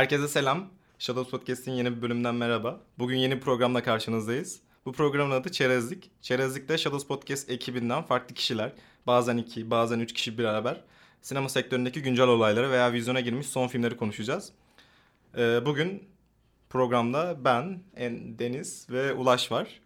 Herkese 0.00 0.28
selam. 0.28 0.66
Shadows 0.98 1.30
Podcast'in 1.30 1.72
yeni 1.72 1.96
bir 1.96 2.02
bölümünden 2.02 2.34
merhaba. 2.34 2.80
Bugün 2.98 3.16
yeni 3.16 3.36
bir 3.36 3.40
programla 3.40 3.82
karşınızdayız. 3.82 4.60
Bu 4.86 4.92
programın 4.92 5.30
adı 5.30 5.52
Çerezlik. 5.52 6.10
Çerezlik'te 6.22 6.78
Shadows 6.78 7.06
Podcast 7.06 7.50
ekibinden 7.50 8.02
farklı 8.02 8.34
kişiler, 8.34 8.72
bazen 9.06 9.36
iki, 9.36 9.70
bazen 9.70 10.00
üç 10.00 10.12
kişi 10.12 10.38
beraber 10.38 10.84
sinema 11.22 11.48
sektöründeki 11.48 12.02
güncel 12.02 12.26
olayları 12.26 12.70
veya 12.70 12.92
vizyona 12.92 13.20
girmiş 13.20 13.46
son 13.46 13.68
filmleri 13.68 13.96
konuşacağız. 13.96 14.52
Ee, 15.36 15.60
bugün 15.66 16.08
programda 16.70 17.44
ben, 17.44 17.82
En- 17.96 18.38
Deniz 18.38 18.86
ve 18.90 19.12
Ulaş 19.14 19.52
var. 19.52 19.80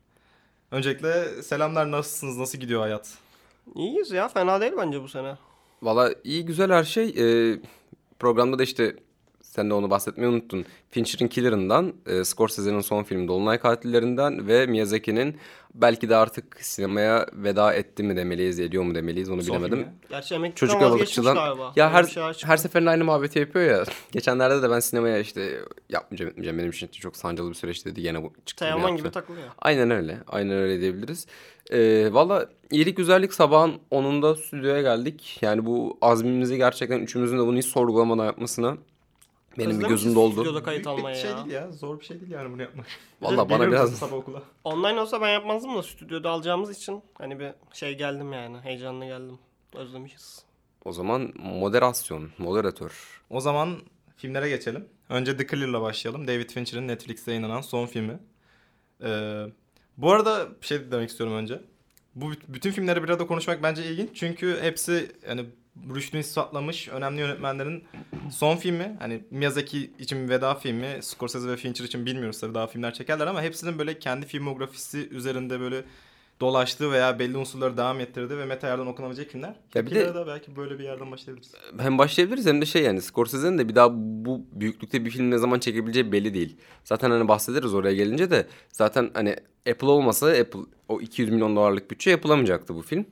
Öncelikle 0.71 1.43
selamlar, 1.43 1.90
nasılsınız, 1.90 2.39
nasıl 2.39 2.58
gidiyor 2.58 2.81
hayat? 2.81 3.18
İyiyiz 3.75 4.11
ya 4.11 4.29
fena 4.29 4.61
değil 4.61 4.72
bence 4.79 5.03
bu 5.03 5.08
sene. 5.08 5.36
Valla 5.82 6.14
iyi 6.25 6.44
güzel 6.44 6.72
her 6.72 6.85
şey. 6.85 7.08
Ee, 7.08 7.61
programda 8.18 8.58
da 8.58 8.62
işte 8.62 8.96
sen 9.54 9.71
de 9.71 9.75
onu 9.75 9.90
bahsetmeyi 9.90 10.31
unuttun. 10.32 10.64
Fincher'ın 10.90 11.29
Killer'ından, 11.29 11.93
e, 12.07 12.25
Scorsese'nin 12.25 12.81
son 12.81 13.03
filmi 13.03 13.29
Dolunay 13.29 13.58
Katillerinden 13.58 14.49
ve 14.49 14.67
Miyazaki'nin 14.67 15.36
belki 15.75 16.08
de 16.08 16.17
artık 16.17 16.57
sinemaya 16.61 17.27
veda 17.32 17.75
etti 17.75 18.03
mi 18.03 18.17
demeliyiz, 18.17 18.61
ediyor 18.61 18.82
mu 18.82 18.94
demeliyiz 18.94 19.30
onu 19.30 19.43
Son 19.43 19.57
bilemedim. 19.57 19.79
filmi. 19.79 19.94
Gerçi 20.11 20.53
Çocuk 20.54 20.82
aralıkçıdan. 20.82 21.35
galiba. 21.35 21.72
Ya 21.77 21.93
her 21.93 22.07
çıktı. 22.07 22.46
her 22.46 22.57
seferinde 22.57 22.90
aynı 22.90 23.04
muhabbeti 23.04 23.39
yapıyor 23.39 23.64
ya. 23.64 23.85
Geçenlerde 24.13 24.63
de 24.63 24.71
ben 24.71 24.80
sinemaya 24.80 25.18
işte 25.18 25.61
yapmayacağım 25.91 26.30
etmeyeceğim 26.30 26.58
benim 26.58 26.71
için 26.71 26.89
çok 27.00 27.16
sancılı 27.16 27.49
bir 27.50 27.55
süreç 27.55 27.86
dedi. 27.86 28.00
Yine 28.00 28.22
bu 28.22 28.32
çıktı. 28.46 28.64
yaptı. 28.64 28.96
gibi 28.96 29.11
takılıyor. 29.11 29.49
Aynen 29.58 29.91
öyle. 29.91 30.18
Aynen 30.27 30.57
öyle 30.57 30.80
diyebiliriz. 30.80 31.27
Ee, 31.71 32.08
Valla 32.12 32.47
iyilik 32.70 32.97
güzellik 32.97 33.34
sabahın 33.34 33.75
10'unda 33.91 34.36
stüdyoya 34.36 34.83
geldik. 34.83 35.39
Yani 35.42 35.66
bu 35.66 35.98
azmimizi 36.02 36.56
gerçekten 36.56 37.00
üçümüzün 37.00 37.39
de 37.39 37.42
bunu 37.47 37.58
hiç 37.58 37.66
sorgulamadan 37.66 38.25
yapmasına 38.25 38.77
benim 39.58 39.80
bir 39.80 39.84
gözüm 39.88 40.14
doldu. 40.14 40.34
stüdyoda 40.34 40.62
kayıt 40.62 40.84
Büyük 40.84 40.97
bir 40.97 41.00
almaya 41.02 41.14
şey 41.14 41.30
ya. 41.30 41.36
değil 41.36 41.50
ya, 41.50 41.72
zor 41.72 42.00
bir 42.00 42.05
şey 42.05 42.20
değil 42.20 42.33
yani 42.33 42.52
bunu 42.52 42.62
yapmak. 42.62 42.86
Vallahi 43.22 43.50
bana 43.50 43.69
biraz- 43.69 43.94
sabah 43.94 44.12
okula? 44.16 44.42
Online 44.64 45.00
olsa 45.00 45.20
ben 45.20 45.28
yapmazdım 45.28 45.77
da 45.77 45.83
stüdyoda 45.83 46.30
alacağımız 46.30 46.70
için 46.78 47.02
hani 47.19 47.38
bir 47.41 47.50
şey 47.72 47.94
geldim 47.98 48.32
yani. 48.32 48.58
Heyecanlı 48.58 49.05
geldim. 49.05 49.38
Özlemişiz. 49.75 50.44
O 50.84 50.92
zaman 50.92 51.32
moderasyon, 51.38 52.30
moderatör. 52.38 53.20
O 53.30 53.41
zaman 53.41 53.77
filmlere 54.16 54.48
geçelim. 54.48 54.88
Önce 55.08 55.36
The 55.36 55.47
Killer'la 55.47 55.82
başlayalım. 55.82 56.28
David 56.28 56.50
Fincher'ın 56.50 56.88
Netflix'te 56.88 57.30
yayınlanan 57.30 57.60
son 57.60 57.86
filmi. 57.86 58.19
Ee, 59.02 59.44
bu 59.97 60.12
arada 60.12 60.48
bir 60.62 60.66
şey 60.66 60.91
demek 60.91 61.10
istiyorum 61.10 61.36
önce. 61.36 61.60
Bu 62.14 62.32
büt- 62.32 62.42
bütün 62.48 62.70
filmleri 62.70 63.02
bir 63.02 63.08
arada 63.08 63.27
konuşmak 63.27 63.62
bence 63.62 63.84
ilginç. 63.84 64.10
Çünkü 64.14 64.58
hepsi 64.60 65.12
yani 65.28 65.47
rüştünü 65.94 66.20
ispatlamış 66.20 66.89
önemli 66.89 67.20
yönetmenlerin 67.20 67.84
son 68.30 68.56
filmi. 68.56 68.97
Hani 68.98 69.20
Miyazaki 69.30 69.91
için 69.98 70.28
veda 70.28 70.55
filmi, 70.55 70.98
Scorsese 71.00 71.48
ve 71.48 71.56
Fincher 71.56 71.84
için 71.84 72.06
bilmiyoruz 72.06 72.41
tabii 72.41 72.55
daha 72.55 72.66
filmler 72.66 72.94
çekerler 72.94 73.27
ama 73.27 73.42
hepsinin 73.42 73.78
böyle 73.78 73.98
kendi 73.98 74.27
filmografisi 74.27 75.08
üzerinde 75.11 75.61
böyle 75.61 75.84
dolaştığı 76.41 76.92
veya 76.92 77.19
belli 77.19 77.36
unsurları 77.36 77.77
devam 77.77 78.00
ettirdiği 78.00 78.39
ve 78.39 78.44
meta 78.44 78.69
yerden 78.69 78.86
okunabilecek 78.86 79.31
filmler. 79.31 79.55
Ya 79.75 79.86
bir 79.86 79.91
de- 79.94 80.14
da 80.14 80.27
belki 80.27 80.56
böyle 80.56 80.78
bir 80.78 80.84
yerden 80.84 81.11
başlayabiliriz. 81.11 81.53
Hem 81.78 81.98
başlayabiliriz 81.98 82.47
hem 82.47 82.61
de 82.61 82.66
şey 82.66 82.83
yani 82.83 83.03
Scorsese'nin 83.03 83.59
de 83.59 83.69
bir 83.69 83.75
daha 83.75 83.88
bu 83.94 84.47
büyüklükte 84.53 85.05
bir 85.05 85.11
film 85.11 85.31
ne 85.31 85.38
zaman 85.38 85.59
çekebileceği 85.59 86.12
belli 86.12 86.34
değil. 86.34 86.56
Zaten 86.84 87.11
hani 87.11 87.28
bahsederiz 87.28 87.75
oraya 87.75 87.94
gelince 87.94 88.31
de 88.31 88.47
zaten 88.72 89.11
hani 89.14 89.36
Apple 89.70 89.86
olmasa 89.86 90.27
Apple 90.28 90.61
o 90.88 91.00
200 91.00 91.31
milyon 91.31 91.56
dolarlık 91.56 91.91
bütçe 91.91 92.11
yapılamayacaktı 92.11 92.75
bu 92.75 92.83
film. 92.83 93.06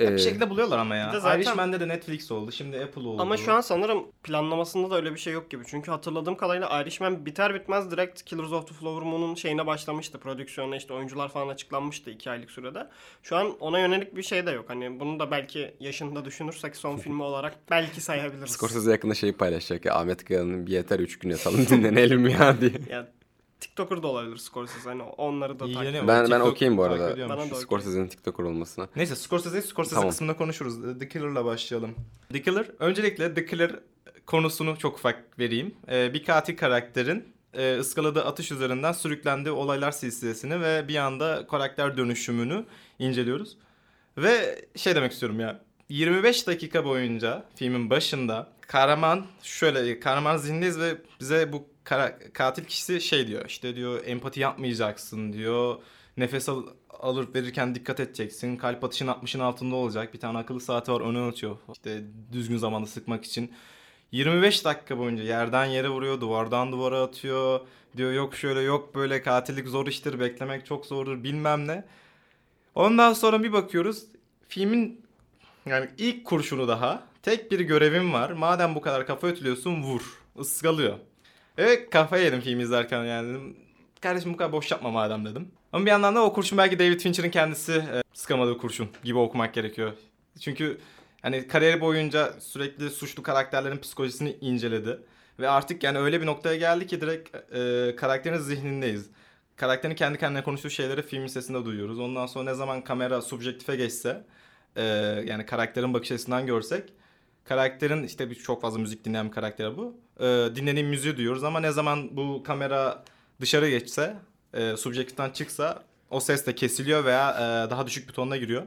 Ee, 0.00 0.12
bir 0.12 0.18
şekilde 0.18 0.50
buluyorlar 0.50 0.78
ama 0.78 0.96
ya. 0.96 1.08
Bir 1.08 1.12
de 1.12 1.20
zaten- 1.20 1.38
Irishman'de 1.40 1.80
de 1.80 1.88
Netflix 1.88 2.30
oldu. 2.30 2.52
Şimdi 2.52 2.80
Apple 2.80 3.00
oldu. 3.02 3.22
Ama 3.22 3.36
şu 3.36 3.52
an 3.52 3.60
sanırım 3.60 4.06
planlamasında 4.22 4.90
da 4.90 4.96
öyle 4.96 5.12
bir 5.14 5.18
şey 5.18 5.32
yok 5.32 5.50
gibi. 5.50 5.62
Çünkü 5.66 5.90
hatırladığım 5.90 6.36
kadarıyla 6.36 6.82
Irishman 6.82 7.26
biter 7.26 7.54
bitmez 7.54 7.90
direkt 7.90 8.22
Killers 8.22 8.52
of 8.52 8.68
the 8.68 8.74
Flower 8.74 9.02
Moon'un 9.10 9.34
şeyine 9.34 9.66
başlamıştı. 9.66 10.18
Prodüksiyona 10.18 10.76
işte 10.76 10.94
oyuncular 10.94 11.28
falan 11.28 11.48
açıklanmıştı 11.48 12.10
iki 12.10 12.30
aylık 12.30 12.50
sürede. 12.50 12.86
Şu 13.22 13.36
an 13.36 13.56
ona 13.60 13.78
yönelik 13.78 14.16
bir 14.16 14.22
şey 14.22 14.46
de 14.46 14.50
yok. 14.50 14.64
Hani 14.68 15.00
bunu 15.00 15.20
da 15.20 15.30
belki 15.30 15.74
yaşında 15.80 16.24
düşünürsek 16.24 16.76
son 16.76 16.96
filmi 16.96 17.22
olarak 17.22 17.54
belki 17.70 18.00
sayabiliriz. 18.00 18.50
Scorsese 18.50 18.90
yakında 18.90 19.14
şeyi 19.14 19.32
paylaşacak 19.32 19.84
ya 19.84 19.94
Ahmet 19.94 20.24
Kaya'nın 20.24 20.66
bir 20.66 20.72
yeter 20.72 21.00
3 21.00 21.18
gün 21.18 21.30
yatalım 21.30 21.66
dinlenelim 21.70 22.28
ya 22.28 22.60
diye. 22.60 22.72
Ya 22.90 23.08
TikToker 23.60 24.02
da 24.02 24.06
olabilir 24.06 24.36
Scorsese. 24.36 24.88
Hani 24.88 25.02
onları 25.02 25.60
da 25.60 25.72
takip 25.72 26.02
mu? 26.02 26.08
Ben 26.08 26.08
ben 26.08 26.24
TikTok 26.24 26.46
okeyim 26.46 26.76
bu 26.76 26.82
takip 26.82 27.00
arada. 27.00 27.12
ediyormuş. 27.12 27.36
Bana 27.36 27.44
da 27.44 27.54
okey. 27.54 27.60
Scorsese'nin 27.60 28.08
TikToker 28.08 28.44
olmasına. 28.44 28.88
Neyse 28.96 29.16
Scorsese, 29.16 29.62
Scorsese 29.62 29.94
Tamam. 29.94 30.10
kısmında 30.10 30.36
konuşuruz. 30.36 30.98
The 30.98 31.08
Killer'la 31.08 31.44
başlayalım. 31.44 31.94
The 32.32 32.42
Killer, 32.42 32.66
öncelikle 32.78 33.34
The 33.34 33.46
Killer 33.46 33.70
konusunu 34.26 34.78
çok 34.78 34.98
ufak 34.98 35.38
vereyim. 35.38 35.74
Ee, 35.90 36.14
bir 36.14 36.24
katil 36.24 36.56
karakterin 36.56 37.24
e, 37.54 37.78
ıskaladığı 37.78 38.24
atış 38.24 38.52
üzerinden 38.52 38.92
sürüklendiği 38.92 39.54
olaylar 39.54 39.90
silsilesini 39.92 40.60
ve 40.60 40.88
bir 40.88 40.96
anda 40.96 41.46
karakter 41.50 41.96
dönüşümünü 41.96 42.64
inceliyoruz. 42.98 43.56
Ve 44.18 44.64
şey 44.76 44.94
demek 44.94 45.12
istiyorum 45.12 45.40
ya. 45.40 45.60
25 45.88 46.46
dakika 46.46 46.84
boyunca 46.84 47.44
filmin 47.56 47.90
başında 47.90 48.48
kahraman 48.60 49.26
şöyle 49.42 50.00
kahraman 50.00 50.36
zihindeyiz 50.36 50.80
ve 50.80 50.96
bize 51.20 51.52
bu 51.52 51.66
kara- 51.90 52.32
katil 52.32 52.64
kişisi 52.64 53.00
şey 53.00 53.26
diyor 53.26 53.44
işte 53.46 53.76
diyor 53.76 54.02
empati 54.06 54.40
yapmayacaksın 54.40 55.32
diyor 55.32 55.76
nefes 56.16 56.48
al, 56.48 56.62
alır 56.90 57.34
verirken 57.34 57.74
dikkat 57.74 58.00
edeceksin 58.00 58.56
kalp 58.56 58.84
atışın 58.84 59.06
60'ın 59.06 59.40
altında 59.40 59.76
olacak 59.76 60.14
bir 60.14 60.20
tane 60.20 60.38
akıllı 60.38 60.60
saati 60.60 60.92
var 60.92 61.00
onu 61.00 61.28
atıyor 61.28 61.56
işte 61.72 62.02
düzgün 62.32 62.56
zamanda 62.56 62.86
sıkmak 62.86 63.24
için 63.24 63.52
25 64.12 64.64
dakika 64.64 64.98
boyunca 64.98 65.22
yerden 65.22 65.64
yere 65.64 65.88
vuruyor 65.88 66.20
duvardan 66.20 66.72
duvara 66.72 67.02
atıyor 67.02 67.60
diyor 67.96 68.12
yok 68.12 68.36
şöyle 68.36 68.60
yok 68.60 68.94
böyle 68.94 69.22
katillik 69.22 69.68
zor 69.68 69.86
iştir 69.86 70.20
beklemek 70.20 70.66
çok 70.66 70.86
zordur 70.86 71.24
bilmem 71.24 71.66
ne 71.66 71.84
ondan 72.74 73.12
sonra 73.12 73.42
bir 73.42 73.52
bakıyoruz 73.52 74.04
filmin 74.48 75.00
yani 75.66 75.88
ilk 75.98 76.24
kurşunu 76.24 76.68
daha. 76.68 77.02
Tek 77.22 77.52
bir 77.52 77.60
görevim 77.60 78.12
var. 78.12 78.30
Madem 78.30 78.74
bu 78.74 78.80
kadar 78.80 79.06
kafa 79.06 79.26
ötülüyorsun 79.26 79.82
vur. 79.82 80.02
Iskalıyor. 80.40 80.98
Evet 81.60 81.90
kafayı 81.90 82.24
yedim 82.24 82.40
film 82.40 82.60
izlerken 82.60 83.04
yani 83.04 83.28
dedim. 83.28 83.56
Kardeşim 84.00 84.32
bu 84.32 84.36
kadar 84.36 84.52
boş 84.52 84.70
yapma 84.70 84.90
madem 84.90 85.24
dedim. 85.24 85.48
Ama 85.72 85.86
bir 85.86 85.90
yandan 85.90 86.14
da 86.14 86.24
o 86.24 86.32
kurşun 86.32 86.58
belki 86.58 86.78
David 86.78 87.00
Fincher'ın 87.00 87.30
kendisi 87.30 87.72
e, 87.72 88.02
sıkamadığı 88.12 88.58
kurşun 88.58 88.88
gibi 89.04 89.18
okumak 89.18 89.54
gerekiyor. 89.54 89.92
Çünkü 90.40 90.78
hani 91.22 91.48
kariyeri 91.48 91.80
boyunca 91.80 92.32
sürekli 92.40 92.90
suçlu 92.90 93.22
karakterlerin 93.22 93.78
psikolojisini 93.78 94.36
inceledi. 94.40 94.98
Ve 95.38 95.48
artık 95.48 95.82
yani 95.82 95.98
öyle 95.98 96.20
bir 96.20 96.26
noktaya 96.26 96.56
geldi 96.56 96.86
ki 96.86 97.00
direkt 97.00 97.54
e, 97.54 97.96
karakterin 97.96 98.38
zihnindeyiz. 98.38 99.10
Karakterin 99.56 99.94
kendi 99.94 100.18
kendine 100.18 100.42
konuştuğu 100.42 100.70
şeyleri 100.70 101.02
filmin 101.02 101.26
sesinde 101.26 101.64
duyuyoruz. 101.64 101.98
Ondan 101.98 102.26
sonra 102.26 102.44
ne 102.44 102.54
zaman 102.54 102.84
kamera 102.84 103.22
subjektife 103.22 103.76
geçse 103.76 104.24
e, 104.76 104.82
yani 105.26 105.46
karakterin 105.46 105.94
bakış 105.94 106.12
açısından 106.12 106.46
görsek 106.46 106.92
karakterin 107.44 108.02
işte 108.02 108.30
bir 108.30 108.34
çok 108.34 108.62
fazla 108.62 108.78
müzik 108.78 109.04
dinleyen 109.04 109.26
bir 109.26 109.32
karakter 109.32 109.76
bu. 109.76 109.96
E, 110.20 110.24
dinlediğim 110.56 110.88
müziği 110.88 111.16
duyuyoruz 111.16 111.44
ama 111.44 111.60
ne 111.60 111.72
zaman 111.72 112.16
bu 112.16 112.42
kamera 112.42 113.04
dışarı 113.40 113.70
geçse, 113.70 114.16
e, 114.54 114.76
subjektiften 114.76 115.30
çıksa 115.30 115.82
o 116.10 116.20
ses 116.20 116.46
de 116.46 116.54
kesiliyor 116.54 117.04
veya 117.04 117.30
e, 117.30 117.70
daha 117.70 117.86
düşük 117.86 118.08
bir 118.08 118.12
tonuna 118.12 118.36
giriyor. 118.36 118.62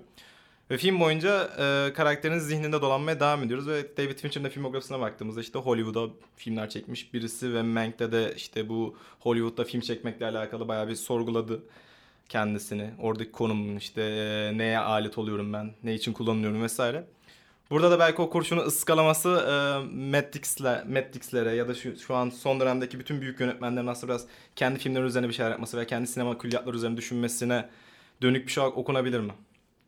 Ve 0.72 0.78
film 0.78 1.00
boyunca 1.00 1.44
e, 1.60 1.94
karakterin 1.94 2.40
zihninde 2.40 2.82
dolanmaya 2.82 3.20
devam 3.20 3.44
ediyoruz 3.44 3.68
ve 3.68 3.98
David 3.98 4.20
Fincher'ın 4.20 4.50
filmografisine 4.50 5.00
baktığımızda 5.00 5.42
işte 5.42 5.60
Hollywood'a 5.60 6.14
filmler 6.36 6.70
çekmiş 6.70 7.14
birisi 7.14 7.54
ve 7.54 7.62
Mank'te 7.62 8.12
de 8.12 8.34
işte 8.38 8.70
bu 8.70 8.98
Hollywood'da 9.20 9.64
film 9.64 9.82
çekmekle 9.82 10.26
alakalı 10.26 10.68
bayağı 10.68 10.88
bir 10.88 10.96
sorguladı 10.96 11.64
kendisini. 12.30 12.92
Oradaki 13.00 13.32
konumunu 13.32 13.78
işte 13.78 14.02
e, 14.02 14.58
neye 14.58 14.80
alet 14.80 15.18
oluyorum 15.18 15.54
ben, 15.54 15.72
ne 15.84 15.94
için 15.94 16.14
kullanılıyorum 16.14 16.64
vesaire. 16.64 17.06
Burada 17.70 17.92
da 17.92 18.00
belki 18.00 18.22
o 18.22 18.30
kurşunu 18.30 18.62
ıskalaması 18.62 19.30
e, 19.30 19.54
Matrix'le, 19.96 20.86
Matrix'lere 20.90 21.56
ya 21.56 21.68
da 21.68 21.74
şu, 21.74 22.00
şu 22.00 22.16
an 22.16 22.30
son 22.30 22.60
dönemdeki 22.60 23.00
bütün 23.00 23.22
büyük 23.22 23.40
yönetmenlerin 23.40 23.88
aslında 23.88 24.14
biraz 24.14 24.26
kendi 24.56 24.80
filmleri 24.80 25.04
üzerine 25.04 25.30
bir 25.30 25.34
şeyler 25.34 25.52
yapması 25.52 25.78
ve 25.78 25.88
kendi 25.88 26.08
sinema 26.08 26.38
külliyatları 26.38 26.76
üzerine 26.76 26.98
düşünmesine 26.98 27.70
dönük 28.22 28.48
bir 28.48 28.52
şey 28.52 28.64
okunabilir 28.64 29.20
mi? 29.20 29.32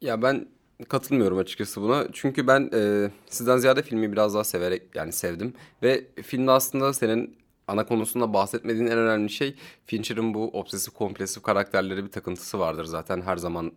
Ya 0.02 0.22
ben 0.22 0.48
katılmıyorum 0.90 1.38
açıkçası 1.38 1.82
buna. 1.82 2.08
Çünkü 2.14 2.48
ben 2.48 2.70
e, 2.74 3.12
sizden 3.30 3.58
ziyade 3.58 3.82
filmi 3.84 4.12
biraz 4.12 4.34
daha 4.34 4.44
severek 4.44 4.82
yani 4.96 5.12
sevdim. 5.12 5.54
Ve 5.84 6.06
filmde 6.24 6.52
aslında 6.52 6.94
senin 6.94 7.38
ana 7.68 7.86
konusunda 7.86 8.34
bahsetmediğin 8.34 8.88
en 8.88 8.98
önemli 8.98 9.30
şey 9.30 9.56
Fincher'ın 9.86 10.34
bu 10.34 10.50
obsesif 10.60 10.94
kompulsif 10.94 11.44
karakterleri 11.44 12.04
bir 12.06 12.12
takıntısı 12.12 12.60
vardır 12.60 12.86
zaten 12.86 13.22
her 13.22 13.38
zaman 13.38 13.72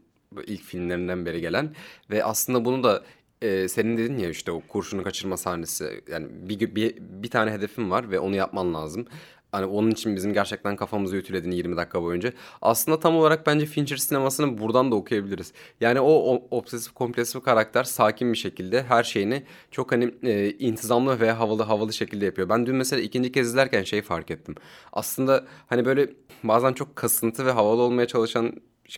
ilk 0.46 0.62
filmlerinden 0.62 1.26
beri 1.26 1.40
gelen. 1.40 1.74
Ve 2.10 2.24
aslında 2.24 2.64
bunu 2.64 2.84
da 2.84 3.02
e, 3.42 3.68
senin 3.68 3.96
dedin 3.96 4.18
ya 4.18 4.30
işte 4.30 4.52
o 4.52 4.60
kurşunu 4.60 5.02
kaçırma 5.02 5.36
sahnesi 5.36 6.02
yani 6.10 6.26
bir, 6.30 6.74
bir, 6.74 6.94
bir 6.98 7.30
tane 7.30 7.50
hedefim 7.50 7.90
var 7.90 8.10
ve 8.10 8.20
onu 8.20 8.36
yapman 8.36 8.74
lazım. 8.74 9.06
Hani 9.52 9.66
onun 9.66 9.90
için 9.90 10.16
bizim 10.16 10.32
gerçekten 10.32 10.76
kafamızı 10.76 11.16
ütülediğini 11.16 11.56
20 11.56 11.76
dakika 11.76 12.02
boyunca. 12.02 12.32
Aslında 12.62 13.00
tam 13.00 13.16
olarak 13.16 13.46
bence 13.46 13.66
Fincher 13.66 13.96
sinemasını 13.96 14.58
buradan 14.58 14.90
da 14.90 14.94
okuyabiliriz. 14.94 15.52
Yani 15.80 16.00
o, 16.00 16.34
o 16.34 16.42
obsesif 16.50 16.94
kompulsif 16.94 17.42
karakter 17.42 17.84
sakin 17.84 18.32
bir 18.32 18.38
şekilde 18.38 18.82
her 18.82 19.02
şeyini 19.02 19.42
çok 19.70 19.92
hani 19.92 20.14
e, 20.22 20.50
intizamlı 20.50 21.20
ve 21.20 21.32
havalı 21.32 21.62
havalı 21.62 21.92
şekilde 21.92 22.24
yapıyor. 22.24 22.48
Ben 22.48 22.66
dün 22.66 22.76
mesela 22.76 23.02
ikinci 23.02 23.32
kez 23.32 23.48
izlerken 23.48 23.82
şey 23.82 24.02
fark 24.02 24.30
ettim. 24.30 24.54
Aslında 24.92 25.44
hani 25.66 25.84
böyle 25.84 26.10
bazen 26.44 26.72
çok 26.72 26.96
kasıntı 26.96 27.46
ve 27.46 27.50
havalı 27.50 27.82
olmaya 27.82 28.06
çalışan 28.06 28.52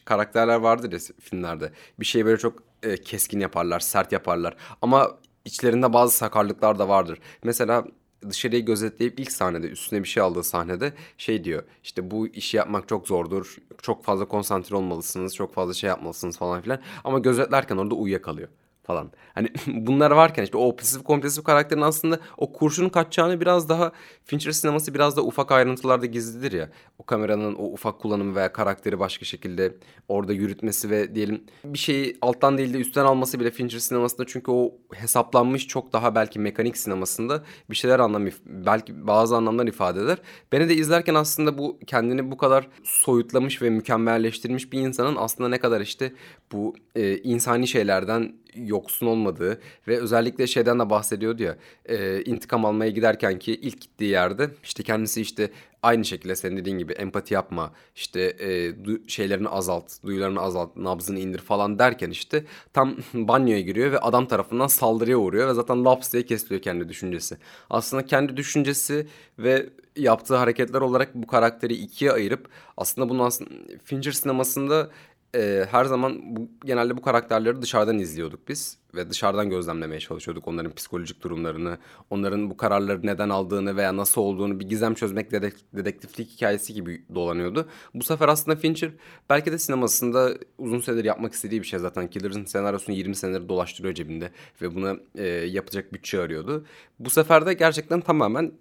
karakterler 0.05 0.57
vardır 0.57 0.93
ya 0.93 0.99
filmlerde. 1.21 1.73
Bir 2.01 2.05
şeyi 2.05 2.27
böyle 2.27 2.39
çok 2.39 2.63
e, 2.83 2.97
keskin 2.97 3.41
yaparlar, 3.41 3.81
sert 3.81 4.13
yaparlar. 4.13 4.57
Ama 4.83 5.11
içlerinde 5.45 5.93
bazı 5.93 6.17
sakarlıklar 6.17 6.79
da 6.79 6.89
vardır. 6.89 7.19
Mesela 7.45 7.85
dışarıyı 8.29 8.65
gözetleyip 8.65 9.21
ilk 9.21 9.33
sahnede 9.33 9.67
üstüne 9.67 10.03
bir 10.03 10.09
şey 10.09 10.23
aldığı 10.23 10.45
sahnede 10.45 10.93
şey 11.19 11.45
diyor. 11.45 11.63
İşte 11.83 12.11
bu 12.11 12.29
işi 12.29 12.57
yapmak 12.57 12.89
çok 12.89 13.09
zordur. 13.09 13.57
Çok 13.83 14.05
fazla 14.05 14.29
konsantre 14.29 14.77
olmalısınız. 14.77 15.35
Çok 15.35 15.55
fazla 15.55 15.75
şey 15.75 15.89
yapmalısınız 15.89 16.39
falan 16.39 16.61
filan. 16.63 16.81
Ama 17.05 17.19
gözetlerken 17.19 17.77
orada 17.77 17.95
uyuyakalıyor 17.95 18.49
falan. 18.91 19.11
Hani 19.35 19.49
bunlar 19.67 20.11
varken 20.11 20.43
işte 20.43 20.57
o 20.57 20.69
obsesif 20.69 21.05
kompulsif 21.05 21.45
karakterin 21.45 21.81
aslında 21.81 22.21
o 22.37 22.53
kurşunun 22.53 22.89
kaçacağını 22.89 23.41
biraz 23.41 23.69
daha 23.69 23.93
Fincher 24.25 24.53
sineması 24.53 24.95
biraz 24.95 25.17
da 25.17 25.23
ufak 25.23 25.53
ayrıntılarda 25.53 26.07
gizlidir 26.07 26.53
ya. 26.53 26.71
O 26.99 27.03
kameranın 27.05 27.55
o 27.55 27.63
ufak 27.63 28.01
kullanımı 28.01 28.35
veya 28.35 28.53
karakteri 28.53 28.99
başka 28.99 29.25
şekilde 29.25 29.75
orada 30.09 30.33
yürütmesi 30.33 30.91
ve 30.91 31.15
diyelim 31.15 31.45
bir 31.65 31.79
şeyi 31.79 32.17
alttan 32.21 32.59
değil 32.59 32.75
de 32.75 32.79
üstten 32.79 33.05
alması 33.05 33.41
bile 33.41 33.51
Fincher 33.51 33.79
sinemasında 33.79 34.27
çünkü 34.27 34.51
o 34.51 34.73
hesaplanmış 34.93 35.67
çok 35.67 35.93
daha 35.93 36.15
belki 36.15 36.39
mekanik 36.39 36.77
sinemasında 36.77 37.43
bir 37.71 37.77
şeyler 37.77 37.99
anlam 37.99 38.27
belki 38.47 39.07
bazı 39.07 39.37
anlamlar 39.37 39.67
ifade 39.67 40.01
eder. 40.01 40.19
Beni 40.53 40.69
de 40.69 40.75
izlerken 40.75 41.15
aslında 41.15 41.59
bu 41.59 41.79
kendini 41.87 42.31
bu 42.31 42.37
kadar 42.37 42.69
soyutlamış 42.85 43.63
ve 43.63 43.71
mükemmelleştirmiş 43.71 44.73
bir 44.73 44.81
insanın 44.81 45.17
aslında 45.17 45.49
ne 45.49 45.59
kadar 45.59 45.81
işte 45.81 46.13
bu 46.53 46.75
e, 46.95 47.19
insani 47.19 47.69
şeylerden 47.69 48.33
yoksun 48.55 49.07
olmadığı 49.07 49.61
ve 49.89 50.01
özellikle 50.01 50.47
şeyden 50.47 50.79
de 50.79 50.91
bahsediyordu 50.91 51.43
ya 51.43 51.57
e, 51.87 52.23
intikam 52.25 52.65
almaya 52.65 52.91
giderken 52.91 53.39
ki 53.39 53.55
ilk 53.55 53.81
gittiği 53.81 54.11
yerde 54.11 54.51
işte 54.63 54.83
kendisi 54.83 55.21
işte 55.21 55.51
aynı 55.83 56.05
şekilde 56.05 56.37
senin 56.37 56.57
dediğin 56.57 56.79
gibi 56.79 56.93
empati 56.93 57.35
yapma 57.35 57.73
işte 57.97 58.21
e, 58.21 58.73
şeylerini 59.09 59.49
azalt 59.49 60.03
duyularını 60.03 60.41
azalt 60.41 60.77
nabzını 60.77 61.19
indir 61.19 61.39
falan 61.39 61.79
derken 61.79 62.11
işte 62.11 62.45
tam 62.73 62.97
banyoya 63.15 63.61
giriyor 63.61 63.93
ve 63.93 63.99
adam 63.99 64.27
tarafından 64.27 64.67
saldırıya 64.67 65.17
uğruyor 65.17 65.49
ve 65.49 65.55
zaten 65.55 65.85
laps 65.85 66.13
diye 66.13 66.27
kesiliyor 66.27 66.63
kendi 66.63 66.89
düşüncesi. 66.89 67.37
Aslında 67.71 68.07
kendi 68.07 68.37
düşüncesi 68.37 69.07
ve 69.39 69.71
yaptığı 69.97 70.37
hareketler 70.37 70.81
olarak 70.81 71.15
bu 71.15 71.27
karakteri 71.27 71.75
ikiye 71.75 72.13
ayırıp 72.13 72.49
aslında 72.77 73.09
bunu 73.09 73.25
aslında 73.25 73.51
Fincher 73.85 74.13
sinemasında 74.13 74.91
e, 75.35 75.67
her 75.71 75.85
zaman 75.85 76.37
bu, 76.37 76.51
genelde 76.65 76.97
bu 76.97 77.03
karakterleri 77.03 77.63
dışarıdan 77.63 77.99
izliyorduk 77.99 78.49
biz 78.49 78.79
ve 78.95 79.11
dışarıdan 79.11 79.51
gözlemlemeye 79.51 80.01
çalışıyorduk 80.01 80.49
onların 80.49 80.75
psikolojik 80.75 81.23
durumlarını, 81.23 81.79
onların 82.11 82.51
bu 82.51 82.57
kararları 82.57 83.07
neden 83.07 83.29
aldığını 83.29 83.77
veya 83.77 83.97
nasıl 83.97 84.21
olduğunu 84.21 84.61
bir 84.61 84.69
gizem 84.69 84.95
çözmek 84.95 85.31
dedek, 85.31 85.55
dedektiflik 85.75 86.31
hikayesi 86.31 86.75
gibi 86.75 87.05
dolanıyordu. 87.15 87.69
Bu 87.95 88.05
sefer 88.05 88.29
aslında 88.29 88.57
Fincher 88.57 88.91
belki 89.31 89.53
de 89.53 89.59
sinemasında 89.59 90.31
uzun 90.59 90.79
süredir 90.79 91.05
yapmak 91.05 91.33
istediği 91.33 91.63
bir 91.63 91.67
şey 91.67 91.79
zaten. 91.79 92.11
Killer'ın 92.11 92.45
senaryosunu 92.45 92.97
20 92.97 93.17
senedir 93.17 93.49
dolaştırıyor 93.49 93.95
cebinde 93.95 94.31
ve 94.63 94.75
buna 94.75 94.97
e, 95.15 95.27
yapacak 95.27 95.93
bütçe 95.93 96.21
arıyordu. 96.21 96.67
Bu 96.99 97.11
sefer 97.11 97.47
de 97.47 97.55
gerçekten 97.55 98.01
tamamen 98.01 98.53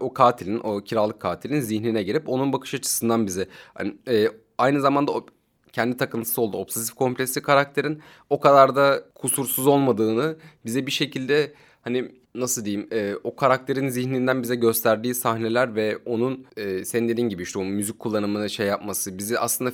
o 0.00 0.12
katilin, 0.12 0.60
o 0.64 0.80
kiralık 0.80 1.20
katilin 1.20 1.60
zihnine 1.60 2.02
girip 2.02 2.28
onun 2.28 2.52
bakış 2.52 2.74
açısından 2.74 3.26
bize 3.26 3.48
hani, 3.74 3.96
e, 4.08 4.28
aynı 4.58 4.80
zamanda 4.80 5.12
o 5.12 5.26
kendi 5.72 5.96
takıntısı 5.96 6.40
oldu. 6.40 6.56
Obsesif 6.56 6.94
kompleksli 6.94 7.42
karakterin 7.42 8.02
o 8.30 8.40
kadar 8.40 8.76
da 8.76 9.04
kusursuz 9.14 9.66
olmadığını 9.66 10.36
bize 10.64 10.86
bir 10.86 10.92
şekilde 10.92 11.52
hani 11.82 12.12
nasıl 12.34 12.64
diyeyim 12.64 12.88
e, 12.92 13.14
o 13.24 13.36
karakterin 13.36 13.88
zihninden 13.88 14.42
bize 14.42 14.54
gösterdiği 14.54 15.14
sahneler 15.14 15.74
ve 15.74 15.96
onun 15.96 16.46
e, 16.56 16.84
senin 16.84 17.08
dediğin 17.08 17.28
gibi 17.28 17.42
işte 17.42 17.58
o 17.58 17.64
müzik 17.64 17.98
kullanımını 17.98 18.50
şey 18.50 18.66
yapması 18.66 19.18
bizi 19.18 19.38
aslında 19.38 19.72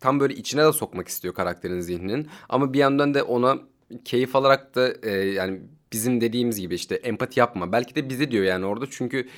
tam 0.00 0.20
böyle 0.20 0.34
içine 0.34 0.64
de 0.64 0.72
sokmak 0.72 1.08
istiyor 1.08 1.34
karakterin 1.34 1.80
zihninin. 1.80 2.28
Ama 2.48 2.72
bir 2.72 2.78
yandan 2.78 3.14
da 3.14 3.24
ona 3.24 3.58
keyif 4.04 4.36
alarak 4.36 4.74
da 4.74 4.94
e, 5.02 5.10
yani 5.10 5.60
bizim 5.92 6.20
dediğimiz 6.20 6.60
gibi 6.60 6.74
işte 6.74 6.94
empati 6.94 7.40
yapma. 7.40 7.72
Belki 7.72 7.94
de 7.94 8.08
bizi 8.08 8.30
diyor 8.30 8.44
yani 8.44 8.66
orada 8.66 8.86
çünkü 8.90 9.28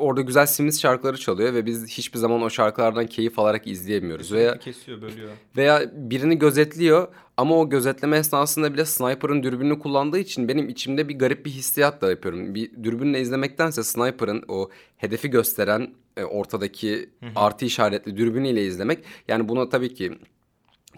orada 0.00 0.20
güzel 0.20 0.46
Sims 0.46 0.80
şarkıları 0.80 1.16
çalıyor 1.16 1.54
ve 1.54 1.66
biz 1.66 1.88
hiçbir 1.88 2.18
zaman 2.18 2.42
o 2.42 2.50
şarkılardan 2.50 3.06
keyif 3.06 3.38
alarak 3.38 3.66
izleyemiyoruz. 3.66 4.32
Veya 4.32 4.58
kesiyor, 4.58 5.02
bölüyor. 5.02 5.28
Veya 5.56 5.90
birini 5.94 6.38
gözetliyor 6.38 7.08
ama 7.36 7.58
o 7.58 7.68
gözetleme 7.68 8.16
esnasında 8.16 8.72
bile 8.74 8.84
sniper'ın 8.84 9.42
dürbününü 9.42 9.78
kullandığı 9.78 10.18
için 10.18 10.48
benim 10.48 10.68
içimde 10.68 11.08
bir 11.08 11.18
garip 11.18 11.46
bir 11.46 11.50
hissiyat 11.50 12.02
da 12.02 12.10
yapıyorum. 12.10 12.54
Bir 12.54 12.84
dürbünle 12.84 13.20
izlemektense 13.20 13.82
sniper'ın 13.82 14.44
o 14.48 14.70
hedefi 14.96 15.30
gösteren 15.30 15.94
e, 16.16 16.24
ortadaki 16.24 17.10
artı 17.36 17.64
işaretli 17.64 18.16
dürbünüyle 18.16 18.66
izlemek 18.66 19.04
yani 19.28 19.48
buna 19.48 19.68
tabii 19.68 19.94
ki 19.94 20.18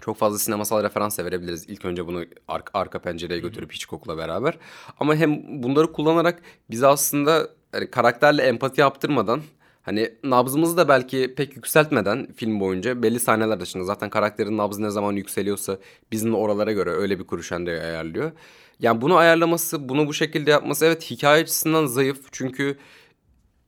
çok 0.01 0.17
fazla 0.17 0.39
sinemasal 0.39 0.83
referans 0.83 1.19
da 1.19 1.25
verebiliriz. 1.25 1.69
İlk 1.69 1.85
önce 1.85 2.07
bunu 2.07 2.25
arka, 2.49 2.79
arka 2.79 2.99
pencereye 2.99 3.41
götürüp 3.41 3.73
Hitchcock'la 3.73 4.19
beraber. 4.19 4.59
Ama 5.01 5.17
hem 5.17 5.63
bunları 5.63 5.93
kullanarak 5.93 6.43
bizi 6.71 6.87
aslında 6.87 7.51
yani 7.75 7.91
karakterle 7.91 8.43
empati 8.43 8.81
yaptırmadan 8.81 9.41
hani 9.83 10.15
nabzımızı 10.25 10.77
da 10.77 10.89
belki 10.89 11.35
pek 11.37 11.57
yükseltmeden 11.57 12.33
film 12.37 12.61
boyunca 12.61 13.03
belli 13.03 13.21
sahneler 13.21 13.61
dışında 13.61 13.85
zaten 13.85 14.11
karakterin 14.11 14.59
nabzı 14.59 14.83
ne 14.83 14.91
zaman 14.91 15.13
yükseliyorsa 15.13 15.79
bizim 16.13 16.35
oralara 16.35 16.73
göre 16.73 16.91
öyle 16.91 17.19
bir 17.19 17.25
kuruşende 17.25 17.71
ayarlıyor. 17.71 18.33
Yani 18.81 19.01
bunu 19.01 19.17
ayarlaması, 19.17 19.89
bunu 19.89 20.09
bu 20.09 20.15
şekilde 20.15 20.51
yapması 20.51 20.87
evet 20.87 21.11
hikaye 21.11 21.43
açısından 21.43 21.87
zayıf. 21.87 22.19
Çünkü 22.33 22.79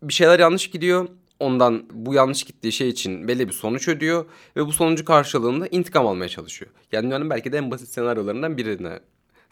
bir 0.02 0.12
şeyler 0.12 0.38
yanlış 0.38 0.70
gidiyor. 0.70 1.08
Ondan 1.40 1.84
bu 1.92 2.14
yanlış 2.14 2.44
gittiği 2.44 2.72
şey 2.72 2.88
için 2.88 3.28
belli 3.28 3.48
bir 3.48 3.52
sonuç 3.52 3.88
ödüyor 3.88 4.24
ve 4.56 4.66
bu 4.66 4.72
sonucu 4.72 5.04
karşılığında 5.04 5.66
intikam 5.66 6.06
almaya 6.06 6.28
çalışıyor. 6.28 6.70
Yani 6.92 7.06
dünyanın 7.06 7.30
belki 7.30 7.52
de 7.52 7.58
en 7.58 7.70
basit 7.70 7.88
senaryolarından 7.88 8.56
birine 8.56 9.00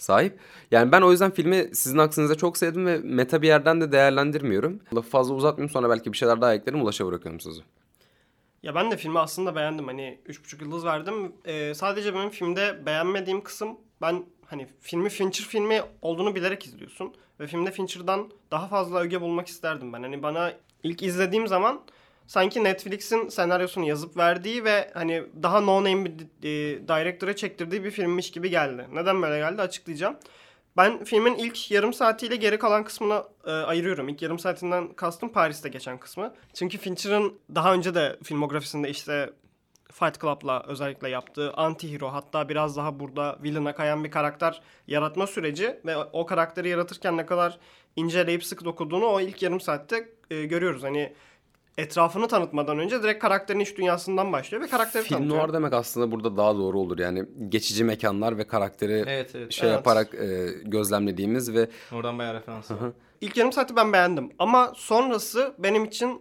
sahip. 0.02 0.38
Yani 0.70 0.92
ben 0.92 1.02
o 1.02 1.10
yüzden 1.10 1.30
filmi 1.30 1.70
sizin 1.72 1.98
aksınıza 1.98 2.34
çok 2.34 2.56
sevdim 2.56 2.86
ve 2.86 2.98
meta 2.98 3.42
bir 3.42 3.46
yerden 3.46 3.80
de 3.80 3.92
değerlendirmiyorum. 3.92 4.80
Lafı 4.94 5.10
fazla 5.10 5.34
uzatmayayım 5.34 5.70
sonra 5.70 5.90
belki 5.90 6.12
bir 6.12 6.16
şeyler 6.16 6.40
daha 6.40 6.54
eklerim 6.54 6.82
Ulaş'a 6.82 7.06
bırakıyorum 7.06 7.40
sözü. 7.40 7.62
Ya 8.62 8.74
ben 8.74 8.90
de 8.90 8.96
filmi 8.96 9.18
aslında 9.18 9.54
beğendim. 9.56 9.86
Hani 9.86 10.18
3,5 10.28 10.64
yıldız 10.64 10.84
verdim. 10.84 11.32
Ee, 11.44 11.74
sadece 11.74 12.14
benim 12.14 12.30
filmde 12.30 12.86
beğenmediğim 12.86 13.42
kısım 13.42 13.68
ben 14.02 14.24
hani 14.46 14.66
filmi 14.80 15.08
Fincher 15.08 15.44
filmi 15.44 15.82
olduğunu 16.02 16.34
bilerek 16.34 16.66
izliyorsun. 16.66 17.14
Ve 17.40 17.46
filmde 17.46 17.70
Fincher'dan 17.70 18.30
daha 18.50 18.68
fazla 18.68 19.00
öge 19.00 19.20
bulmak 19.20 19.48
isterdim 19.48 19.92
ben. 19.92 20.02
Hani 20.02 20.22
bana 20.22 20.52
ilk 20.82 21.02
izlediğim 21.02 21.48
zaman 21.48 21.80
sanki 22.26 22.64
Netflix'in 22.64 23.28
senaryosunu 23.28 23.84
yazıp 23.84 24.16
verdiği 24.16 24.64
ve 24.64 24.90
hani 24.94 25.22
daha 25.42 25.60
no 25.60 25.84
name 25.84 26.04
bir 26.04 26.12
e, 26.42 26.88
director'a 26.88 27.36
çektirdiği 27.36 27.84
bir 27.84 27.90
filmmiş 27.90 28.30
gibi 28.30 28.50
geldi. 28.50 28.86
Neden 28.92 29.22
böyle 29.22 29.38
geldi 29.38 29.62
açıklayacağım. 29.62 30.16
Ben 30.76 31.04
filmin 31.04 31.34
ilk 31.34 31.70
yarım 31.70 31.92
saatiyle 31.92 32.36
geri 32.36 32.58
kalan 32.58 32.84
kısmını 32.84 33.24
e, 33.46 33.50
ayırıyorum. 33.50 34.08
İlk 34.08 34.22
yarım 34.22 34.38
saatinden 34.38 34.92
kastım 34.92 35.28
Paris'te 35.28 35.68
geçen 35.68 35.98
kısmı. 35.98 36.34
Çünkü 36.54 36.78
Fincher'ın 36.78 37.38
daha 37.54 37.74
önce 37.74 37.94
de 37.94 38.16
filmografisinde 38.22 38.90
işte 38.90 39.30
Fight 39.92 40.20
Club'la 40.20 40.64
özellikle 40.66 41.08
yaptığı 41.08 41.48
anti-hero 41.48 42.08
hatta 42.08 42.48
biraz 42.48 42.76
daha 42.76 43.00
burada 43.00 43.38
villain'a 43.42 43.74
kayan 43.74 44.04
bir 44.04 44.10
karakter 44.10 44.62
yaratma 44.86 45.26
süreci 45.26 45.80
ve 45.86 45.96
o 45.96 46.26
karakteri 46.26 46.68
yaratırken 46.68 47.16
ne 47.16 47.26
kadar 47.26 47.58
inceleyip 47.96 48.44
sık 48.44 48.64
dokuduğunu 48.64 49.06
o 49.06 49.20
ilk 49.20 49.42
yarım 49.42 49.60
saatte 49.60 50.08
e, 50.30 50.44
görüyoruz. 50.44 50.82
Hani 50.82 51.12
etrafını 51.78 52.28
tanıtmadan 52.28 52.78
önce 52.78 53.02
direkt 53.02 53.22
karakterin 53.22 53.60
iç 53.60 53.76
dünyasından 53.76 54.32
başlıyor 54.32 54.62
ve 54.62 54.66
karakteri 54.68 55.02
Film 55.02 55.18
tanıtıyor. 55.18 55.42
noir 55.44 55.52
demek 55.52 55.72
aslında 55.72 56.10
burada 56.12 56.36
daha 56.36 56.56
doğru 56.56 56.78
olur. 56.80 56.98
Yani 56.98 57.24
geçici 57.48 57.84
mekanlar 57.84 58.38
ve 58.38 58.46
karakteri 58.46 58.92
Evet, 59.06 59.30
evet. 59.34 59.52
şey 59.52 59.68
Evet. 59.68 59.76
yaparak 59.76 60.14
e, 60.14 60.46
gözlemlediğimiz 60.64 61.54
ve 61.54 61.68
Oradan 61.92 62.18
bayağı 62.18 62.34
referans 62.34 62.70
var. 62.70 62.78
İlk 63.20 63.36
yarım 63.36 63.52
saati 63.52 63.76
ben 63.76 63.92
beğendim. 63.92 64.30
Ama 64.38 64.72
sonrası 64.76 65.54
benim 65.58 65.84
için 65.84 66.20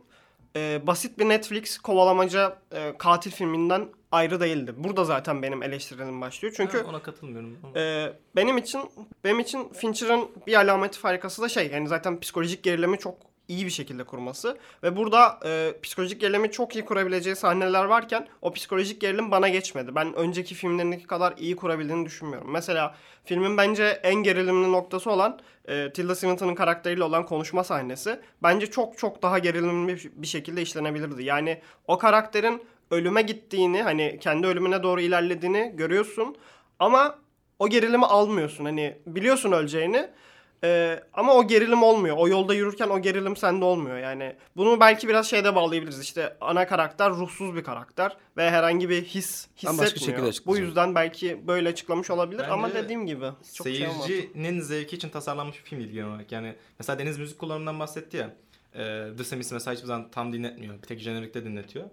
e, 0.56 0.88
basit 0.88 1.20
bir 1.20 1.30
Netflix 1.30 1.78
kovalamaca 1.78 2.58
e, 2.72 2.98
katil 2.98 3.32
filminden 3.32 3.88
ayrı 4.12 4.40
değildi. 4.40 4.74
Burada 4.78 5.06
zaten 5.06 5.42
benim 5.42 5.64
eleştirilerim 5.64 6.22
başlıyor. 6.22 6.54
Çünkü 6.58 6.78
Ha, 6.78 6.84
ona 6.90 7.02
katılmıyorum. 7.02 7.58
E, 7.76 8.14
benim 8.36 8.58
için 8.58 8.82
benim 9.24 9.40
için 9.40 9.70
Fincher'ın 9.74 10.30
bir 10.48 10.54
alameti 10.56 11.00
farikası 11.00 11.42
da 11.42 11.50
şey 11.50 11.68
yani 11.74 11.88
zaten 11.88 12.20
psikolojik 12.20 12.64
gerilimi 12.64 12.98
çok 12.98 13.16
iyi 13.48 13.66
bir 13.66 13.72
şekilde 13.72 14.04
kurması. 14.04 14.58
Ve 14.84 14.96
burada 14.96 15.40
e, 15.46 15.74
psikolojik 15.84 16.22
gerilimi 16.22 16.52
çok 16.52 16.76
iyi 16.76 16.86
kurabileceği 16.86 17.36
sahneler 17.36 17.84
varken 17.86 18.28
o 18.42 18.54
psikolojik 18.54 19.02
gerilim 19.02 19.32
bana 19.32 19.50
geçmedi. 19.50 19.96
Ben 19.96 20.14
önceki 20.14 20.56
filmlerindeki 20.56 21.08
kadar 21.08 21.34
iyi 21.38 21.56
kurabildiğini 21.56 22.06
düşünmüyorum. 22.06 22.52
Mesela 22.52 22.96
filmin 23.26 23.58
bence 23.58 23.84
en 23.84 24.16
gerilimli 24.16 24.72
noktası 24.72 25.12
olan 25.12 25.40
e, 25.66 25.94
Tilda 25.94 26.16
Swinton'ın 26.16 26.56
karakteriyle 26.56 27.04
olan 27.04 27.26
konuşma 27.26 27.64
sahnesi 27.64 28.20
bence 28.44 28.68
çok 28.68 28.98
çok 28.98 29.24
daha 29.24 29.40
gerilimli 29.40 29.98
bir 30.14 30.28
şekilde 30.28 30.62
işlenebilirdi. 30.62 31.24
Yani 31.24 31.62
o 31.88 31.98
karakterin 31.98 32.64
ölüme 32.92 33.22
gittiğini 33.22 33.84
hani 33.84 34.20
kendi 34.22 34.48
ölümüne 34.48 34.84
doğru 34.84 35.02
ilerlediğini 35.02 35.74
görüyorsun 35.76 36.36
ama 36.80 37.20
o 37.60 37.70
gerilimi 37.70 38.06
almıyorsun. 38.06 38.66
Hani 38.66 38.98
biliyorsun 39.06 39.52
öleceğini 39.52 40.10
ee, 40.64 41.04
ama 41.14 41.34
o 41.34 41.48
gerilim 41.48 41.84
olmuyor. 41.84 42.18
O 42.20 42.28
yolda 42.28 42.54
yürürken 42.54 42.90
o 42.90 43.02
gerilim 43.02 43.36
sende 43.36 43.66
olmuyor. 43.66 43.98
Yani 43.98 44.36
bunu 44.58 44.80
belki 44.80 45.08
biraz 45.08 45.30
şeyde 45.30 45.56
bağlayabiliriz. 45.56 46.00
İşte 46.00 46.38
ana 46.42 46.68
karakter 46.68 47.12
ruhsuz 47.12 47.56
bir 47.56 47.64
karakter 47.64 48.18
ve 48.38 48.50
herhangi 48.50 48.90
bir 48.90 49.04
his 49.04 49.48
hissetmiyor. 49.58 50.34
Bu 50.46 50.58
yüzden 50.58 50.96
belki 50.96 51.48
böyle 51.48 51.70
açıklamış 51.70 52.10
olabilir 52.10 52.40
Bence 52.40 52.52
ama 52.52 52.74
dediğim 52.74 53.06
gibi 53.06 53.26
çok 53.54 53.68
şey. 53.68 53.76
Seyircinin 53.76 54.60
zevki 54.60 54.96
için 54.96 55.10
tasarlanmış 55.10 55.58
bir 55.58 55.70
film 55.70 55.80
ilgili 55.80 56.06
olarak. 56.06 56.32
Yani 56.32 56.56
mesela 56.80 57.00
Deniz 57.00 57.18
müzik 57.18 57.40
kullanımından 57.40 57.80
bahsetti 57.80 58.18
ya. 58.18 58.36
E, 58.74 59.08
The 59.18 59.24
Sims 59.24 59.52
mesela 59.52 59.76
hiçbir 59.76 59.88
zaman 59.88 60.12
tam 60.12 60.34
dinletmiyor. 60.34 60.76
Bir 60.76 60.88
tek 60.88 61.00
jenerikte 61.00 61.46
dinletiyor. 61.46 61.86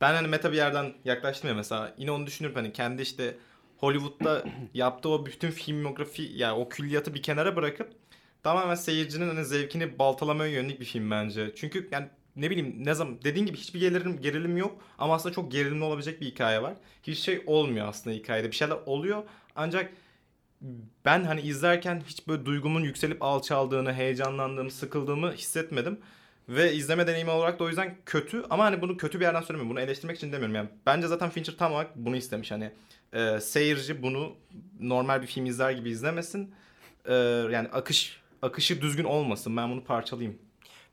Ben 0.00 0.14
hani 0.14 0.28
meta 0.28 0.52
bir 0.52 0.56
yerden 0.56 0.94
yaklaştım 1.04 1.48
ya 1.48 1.54
mesela. 1.54 1.94
Yine 1.98 2.10
onu 2.10 2.26
düşünürüm 2.26 2.54
hani 2.54 2.72
kendi 2.72 3.02
işte 3.02 3.36
Hollywood'da 3.78 4.44
yaptığı 4.74 5.08
o 5.08 5.26
bütün 5.26 5.50
filmografi 5.50 6.22
yani 6.34 6.58
o 6.58 6.68
külliyatı 6.68 7.14
bir 7.14 7.22
kenara 7.22 7.56
bırakıp 7.56 8.01
tamamen 8.42 8.74
seyircinin 8.74 9.28
hani 9.28 9.44
zevkini 9.44 9.98
baltalamaya 9.98 10.52
yönelik 10.52 10.80
bir 10.80 10.84
film 10.84 11.10
bence. 11.10 11.52
Çünkü 11.56 11.88
yani 11.92 12.08
ne 12.36 12.50
bileyim 12.50 12.74
ne 12.84 12.94
zaman 12.94 13.18
dediğin 13.24 13.46
gibi 13.46 13.56
hiçbir 13.56 13.80
gerilim, 13.80 14.20
gerilim 14.20 14.56
yok 14.56 14.82
ama 14.98 15.14
aslında 15.14 15.34
çok 15.34 15.52
gerilimli 15.52 15.84
olabilecek 15.84 16.20
bir 16.20 16.26
hikaye 16.26 16.62
var. 16.62 16.74
Hiç 17.02 17.18
şey 17.18 17.42
olmuyor 17.46 17.88
aslında 17.88 18.16
hikayede. 18.16 18.50
Bir 18.50 18.56
şeyler 18.56 18.76
oluyor 18.86 19.22
ancak 19.56 19.92
ben 21.04 21.24
hani 21.24 21.40
izlerken 21.40 22.02
hiç 22.06 22.28
böyle 22.28 22.46
duygumun 22.46 22.82
yükselip 22.82 23.22
alçaldığını, 23.22 23.92
heyecanlandığımı, 23.92 24.70
sıkıldığımı 24.70 25.32
hissetmedim. 25.32 26.00
Ve 26.48 26.74
izleme 26.74 27.06
deneyimi 27.06 27.30
olarak 27.30 27.58
da 27.58 27.64
o 27.64 27.68
yüzden 27.68 27.96
kötü 28.06 28.44
ama 28.50 28.64
hani 28.64 28.82
bunu 28.82 28.96
kötü 28.96 29.20
bir 29.20 29.24
yerden 29.24 29.40
söylemiyorum. 29.40 29.70
Bunu 29.70 29.80
eleştirmek 29.80 30.16
için 30.16 30.32
demiyorum 30.32 30.54
yani. 30.54 30.68
Bence 30.86 31.06
zaten 31.06 31.30
Fincher 31.30 31.56
tam 31.56 31.72
olarak 31.72 31.96
bunu 31.96 32.16
istemiş. 32.16 32.50
Hani 32.50 32.70
e, 33.12 33.40
seyirci 33.40 34.02
bunu 34.02 34.36
normal 34.80 35.22
bir 35.22 35.26
film 35.26 35.46
izler 35.46 35.70
gibi 35.70 35.90
izlemesin. 35.90 36.54
E, 37.04 37.14
yani 37.52 37.68
akış 37.68 38.21
akışı 38.42 38.80
düzgün 38.80 39.04
olmasın. 39.04 39.56
Ben 39.56 39.70
bunu 39.70 39.84
parçalayayım. 39.84 40.38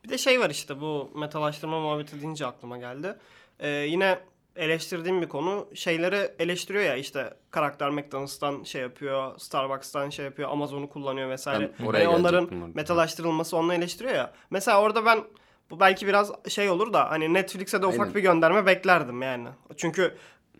Bir 0.03 0.09
de 0.09 0.17
şey 0.17 0.39
var 0.39 0.49
işte 0.49 0.81
bu 0.81 1.11
metalaştırma 1.15 1.79
muhabbeti 1.79 2.21
deyince 2.21 2.45
aklıma 2.45 2.77
geldi. 2.77 3.15
Ee, 3.59 3.69
yine 3.69 4.19
eleştirdiğim 4.55 5.21
bir 5.21 5.27
konu 5.27 5.67
şeyleri 5.73 6.31
eleştiriyor 6.39 6.83
ya 6.83 6.95
işte 6.95 7.33
karakter 7.51 7.89
McDonald's'tan 7.89 8.63
şey 8.63 8.81
yapıyor, 8.81 9.39
Starbucks'tan 9.39 10.09
şey 10.09 10.25
yapıyor, 10.25 10.49
Amazon'u 10.49 10.89
kullanıyor 10.89 11.29
vesaire. 11.29 11.71
Ben 11.79 11.85
oraya 11.85 12.07
Hani 12.07 12.15
onların 12.15 12.71
metalaştırılması 12.73 13.57
onu 13.57 13.73
eleştiriyor 13.73 14.15
ya. 14.15 14.33
Mesela 14.49 14.81
orada 14.81 15.05
ben 15.05 15.23
bu 15.69 15.79
belki 15.79 16.07
biraz 16.07 16.31
şey 16.47 16.69
olur 16.69 16.93
da 16.93 17.11
hani 17.11 17.33
Netflix'e 17.33 17.81
de 17.81 17.85
ufak 17.85 17.99
Aynen. 17.99 18.15
bir 18.15 18.21
gönderme 18.21 18.65
beklerdim 18.65 19.21
yani. 19.21 19.47
Çünkü 19.77 20.15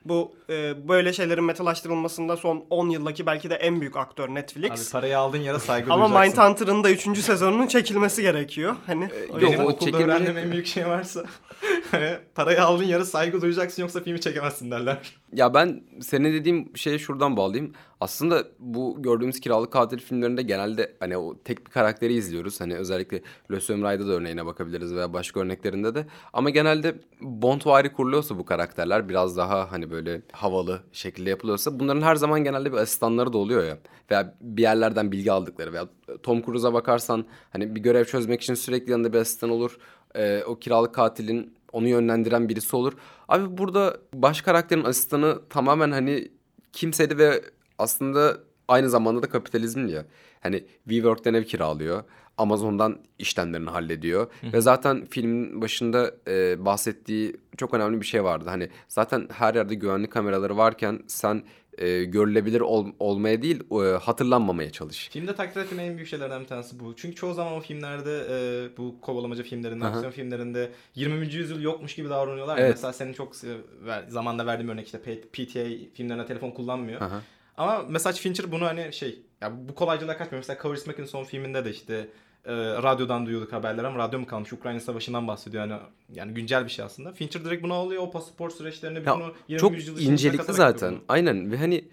bu 0.06 0.36
e, 0.50 0.88
böyle 0.88 1.14
şeylerin 1.14 1.44
metalaştırılmasında 1.44 2.38
son 2.38 2.66
10 2.70 2.90
yıldaki 2.90 3.26
belki 3.26 3.50
de 3.50 3.56
en 3.56 3.82
büyük 3.82 3.98
aktör 3.98 4.30
Netflix. 4.30 4.72
Abi 4.72 4.92
parayı 4.92 5.18
aldığın 5.18 5.42
yere 5.42 5.60
saygı 5.60 5.94
Ama 5.94 6.10
duyacaksın. 6.10 6.44
Mindhunter'ın 6.44 6.84
da 6.84 6.92
3. 6.92 7.20
sezonunun 7.20 7.68
çekilmesi 7.68 8.22
gerekiyor. 8.22 8.76
Hani 8.86 9.04
Yok, 9.04 9.42
Benim 9.42 9.66
o 9.66 9.70
okulda 9.70 9.98
öğrendiğim 9.98 10.38
en 10.38 10.52
büyük 10.52 10.68
şey 10.68 10.88
varsa 10.88 11.24
hani 11.92 12.18
parayı 12.36 12.64
aldığın 12.64 12.84
yere 12.84 13.06
saygı 13.06 13.42
duyacaksın 13.42 13.82
yoksa 13.82 14.00
filmi 14.04 14.22
çekemezsin 14.22 14.72
derler. 14.72 14.98
Ya 15.34 15.54
ben 15.54 15.84
senin 16.02 16.34
dediğim 16.34 16.78
şeye 16.78 17.00
şuradan 17.00 17.38
bağlayayım. 17.38 17.74
Aslında 18.02 18.44
bu 18.60 18.96
gördüğümüz 19.02 19.40
kiralık 19.40 19.74
katil 19.74 19.98
filmlerinde 20.00 20.42
genelde 20.42 20.96
hani 21.00 21.18
o 21.18 21.38
tek 21.44 21.66
bir 21.66 21.72
karakteri 21.72 22.14
izliyoruz. 22.14 22.62
Hani 22.62 22.76
özellikle 22.76 23.22
Le 23.52 23.60
Samurais'da 23.60 24.08
da 24.08 24.12
örneğine 24.12 24.46
bakabiliriz 24.46 24.96
veya 24.96 25.14
başka 25.14 25.40
örneklerinde 25.40 25.96
de. 25.96 26.06
Ama 26.34 26.50
genelde 26.50 26.96
Bondvari 27.22 27.94
kuruluyorsa 27.94 28.38
bu 28.38 28.46
karakterler 28.46 29.10
biraz 29.10 29.38
daha 29.38 29.72
hani 29.72 29.89
böyle 29.92 30.22
havalı 30.32 30.82
şekilde 30.92 31.30
yapılıyorsa 31.30 31.80
bunların 31.80 32.02
her 32.02 32.16
zaman 32.16 32.44
genelde 32.44 32.72
bir 32.72 32.78
asistanları 32.78 33.34
da 33.34 33.38
oluyor 33.38 33.64
ya. 33.64 33.78
Veya 34.12 34.36
bir 34.42 34.62
yerlerden 34.62 35.12
bilgi 35.12 35.32
aldıkları 35.32 35.74
veya 35.74 35.88
Tom 36.24 36.42
Cruise'a 36.42 36.74
bakarsan 36.74 37.26
hani 37.50 37.76
bir 37.76 37.82
görev 37.82 38.06
çözmek 38.06 38.42
için 38.42 38.54
sürekli 38.54 38.92
yanında 38.92 39.14
bir 39.14 39.18
asistan 39.18 39.50
olur. 39.50 39.78
Ee, 40.16 40.44
o 40.48 40.60
kiralık 40.60 40.96
katilin 40.96 41.54
onu 41.72 41.88
yönlendiren 41.88 42.50
birisi 42.50 42.76
olur. 42.76 42.94
Abi 43.28 43.58
burada 43.58 43.98
baş 44.14 44.42
karakterin 44.42 44.84
asistanı 44.84 45.42
tamamen 45.50 45.92
hani 45.92 46.32
kimseydi 46.74 47.18
ve 47.18 47.42
aslında 47.78 48.38
aynı 48.68 48.90
zamanda 48.90 49.24
da 49.24 49.30
kapitalizm 49.30 49.88
ya. 49.88 50.06
Hani 50.40 50.64
WeWork'ten 50.84 51.34
ev 51.34 51.44
kiralıyor. 51.44 52.04
Amazon'dan 52.38 52.98
işlemlerini 53.20 53.70
hallediyor. 53.70 54.28
Ve 54.54 54.62
zaten 54.62 55.06
filmin 55.06 55.62
başında 55.62 56.12
e, 56.28 56.66
bahsettiği 56.66 57.36
çok 57.60 57.74
önemli 57.74 58.02
bir 58.02 58.06
şey 58.06 58.24
vardı. 58.24 58.46
Hani 58.50 58.70
zaten 58.88 59.28
her 59.32 59.54
yerde 59.56 59.76
güvenlik 59.76 60.12
kameraları 60.12 60.58
varken 60.58 61.00
sen 61.08 61.44
e, 61.78 62.04
görülebilir 62.04 62.62
ol- 62.62 62.92
olmaya 63.00 63.42
değil 63.42 63.64
e, 63.84 63.98
hatırlanmamaya 63.98 64.72
çalış. 64.72 65.10
Filmde 65.10 65.36
takdir 65.36 65.62
ettiğim 65.62 65.80
en 65.80 65.96
büyük 65.96 66.10
şeylerden 66.10 66.42
bir 66.42 66.48
tanesi 66.48 66.80
bu. 66.80 66.96
Çünkü 66.96 67.16
çoğu 67.16 67.34
zaman 67.34 67.54
o 67.54 67.60
filmlerde 67.60 68.26
e, 68.30 68.78
bu 68.78 69.02
kovalamaca 69.02 69.44
filmlerinde, 69.44 69.86
Aha. 69.86 69.92
aksiyon 69.94 70.12
filmlerinde 70.12 70.72
20. 70.96 71.34
yüzyıl 71.34 71.62
yokmuş 71.62 71.96
gibi 71.96 72.10
davranıyorlar. 72.10 72.58
Evet. 72.58 72.70
Mesela 72.76 72.94
senin 72.94 73.14
çok 73.14 73.36
e, 73.44 73.48
ver- 73.86 74.06
zamanda 74.08 74.46
verdiğim 74.46 74.70
örnek 74.70 74.86
işte 74.86 75.00
PTA 75.32 75.64
filmlerine 75.94 76.26
telefon 76.26 76.52
kullanmıyor. 76.52 77.02
Aha. 77.02 77.22
Ama 77.58 77.86
mesela 77.90 78.14
Fincher 78.14 78.52
bunu 78.52 78.66
hani 78.66 78.94
şey 78.94 79.20
ya 79.42 79.52
bu 79.70 79.76
kolaycılığa 79.76 80.18
kaçmıyor. 80.18 80.40
Mesela 80.42 80.58
Kavrismak'ın 80.60 81.06
son 81.06 81.24
filminde 81.24 81.66
de 81.66 81.70
işte 81.70 82.08
e, 82.46 82.54
radyodan 82.56 83.26
duyuyorduk 83.26 83.54
haberler 83.54 83.84
ama 83.84 83.98
radyo 83.98 84.20
mu 84.20 84.26
kalmış? 84.26 84.54
Ukrayna 84.54 84.80
Savaşı'ndan 84.80 85.28
bahsediyor 85.28 85.68
yani. 85.68 85.82
Yani 86.14 86.34
güncel 86.34 86.66
bir 86.66 86.70
şey 86.70 86.86
aslında. 86.86 87.12
Fincher 87.12 87.46
direkt 87.46 87.64
bunu 87.64 87.74
alıyor. 87.74 88.04
O 88.04 88.12
pasaport 88.12 88.54
süreçlerini 88.54 89.06
Ya, 89.06 89.16
o 89.16 89.34
20. 89.48 89.60
çok 89.60 90.02
incelikli 90.02 90.54
zaten. 90.54 90.92
bunu. 90.92 91.02
Aynen 91.08 91.52
ve 91.52 91.58
hani 91.58 91.86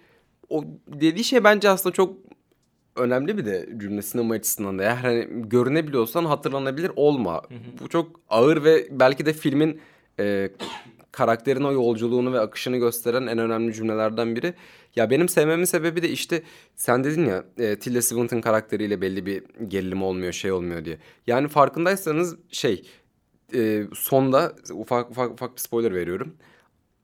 o 0.49 0.63
dediği 0.87 1.23
şey 1.23 1.43
bence 1.43 1.69
aslında 1.69 1.93
çok 1.93 2.15
önemli 2.95 3.37
bir 3.37 3.45
de 3.45 3.69
cümle 3.77 4.01
sinema 4.01 4.33
açısından 4.33 4.79
da. 4.79 4.83
Eğer 4.83 4.95
hani 4.95 5.27
görünebiliyorsan 5.31 6.25
hatırlanabilir 6.25 6.91
olma. 6.95 7.41
Bu 7.81 7.87
çok 7.89 8.19
ağır 8.29 8.63
ve 8.63 8.87
belki 8.91 9.25
de 9.25 9.33
filmin 9.33 9.81
e, 10.19 10.49
karakterin 11.11 11.63
o 11.63 11.71
yolculuğunu 11.71 12.33
ve 12.33 12.39
akışını 12.39 12.77
gösteren 12.77 13.27
en 13.27 13.37
önemli 13.37 13.73
cümlelerden 13.73 14.35
biri. 14.35 14.53
Ya 14.97 15.09
benim 15.09 15.29
sevmemin 15.29 15.65
sebebi 15.65 16.01
de 16.01 16.09
işte 16.09 16.43
sen 16.75 17.03
dedin 17.03 17.25
ya 17.25 17.43
e, 17.57 17.79
Tilda 17.79 18.01
Swinton 18.01 18.41
karakteriyle 18.41 19.01
belli 19.01 19.25
bir 19.25 19.43
gerilim 19.67 20.03
olmuyor 20.03 20.33
şey 20.33 20.51
olmuyor 20.51 20.85
diye. 20.85 20.97
Yani 21.27 21.47
farkındaysanız 21.47 22.35
şey 22.51 22.89
e, 23.53 23.83
sonda 23.93 24.55
ufak 24.73 25.11
ufak 25.11 25.31
ufak 25.31 25.55
bir 25.55 25.61
spoiler 25.61 25.93
veriyorum 25.93 26.37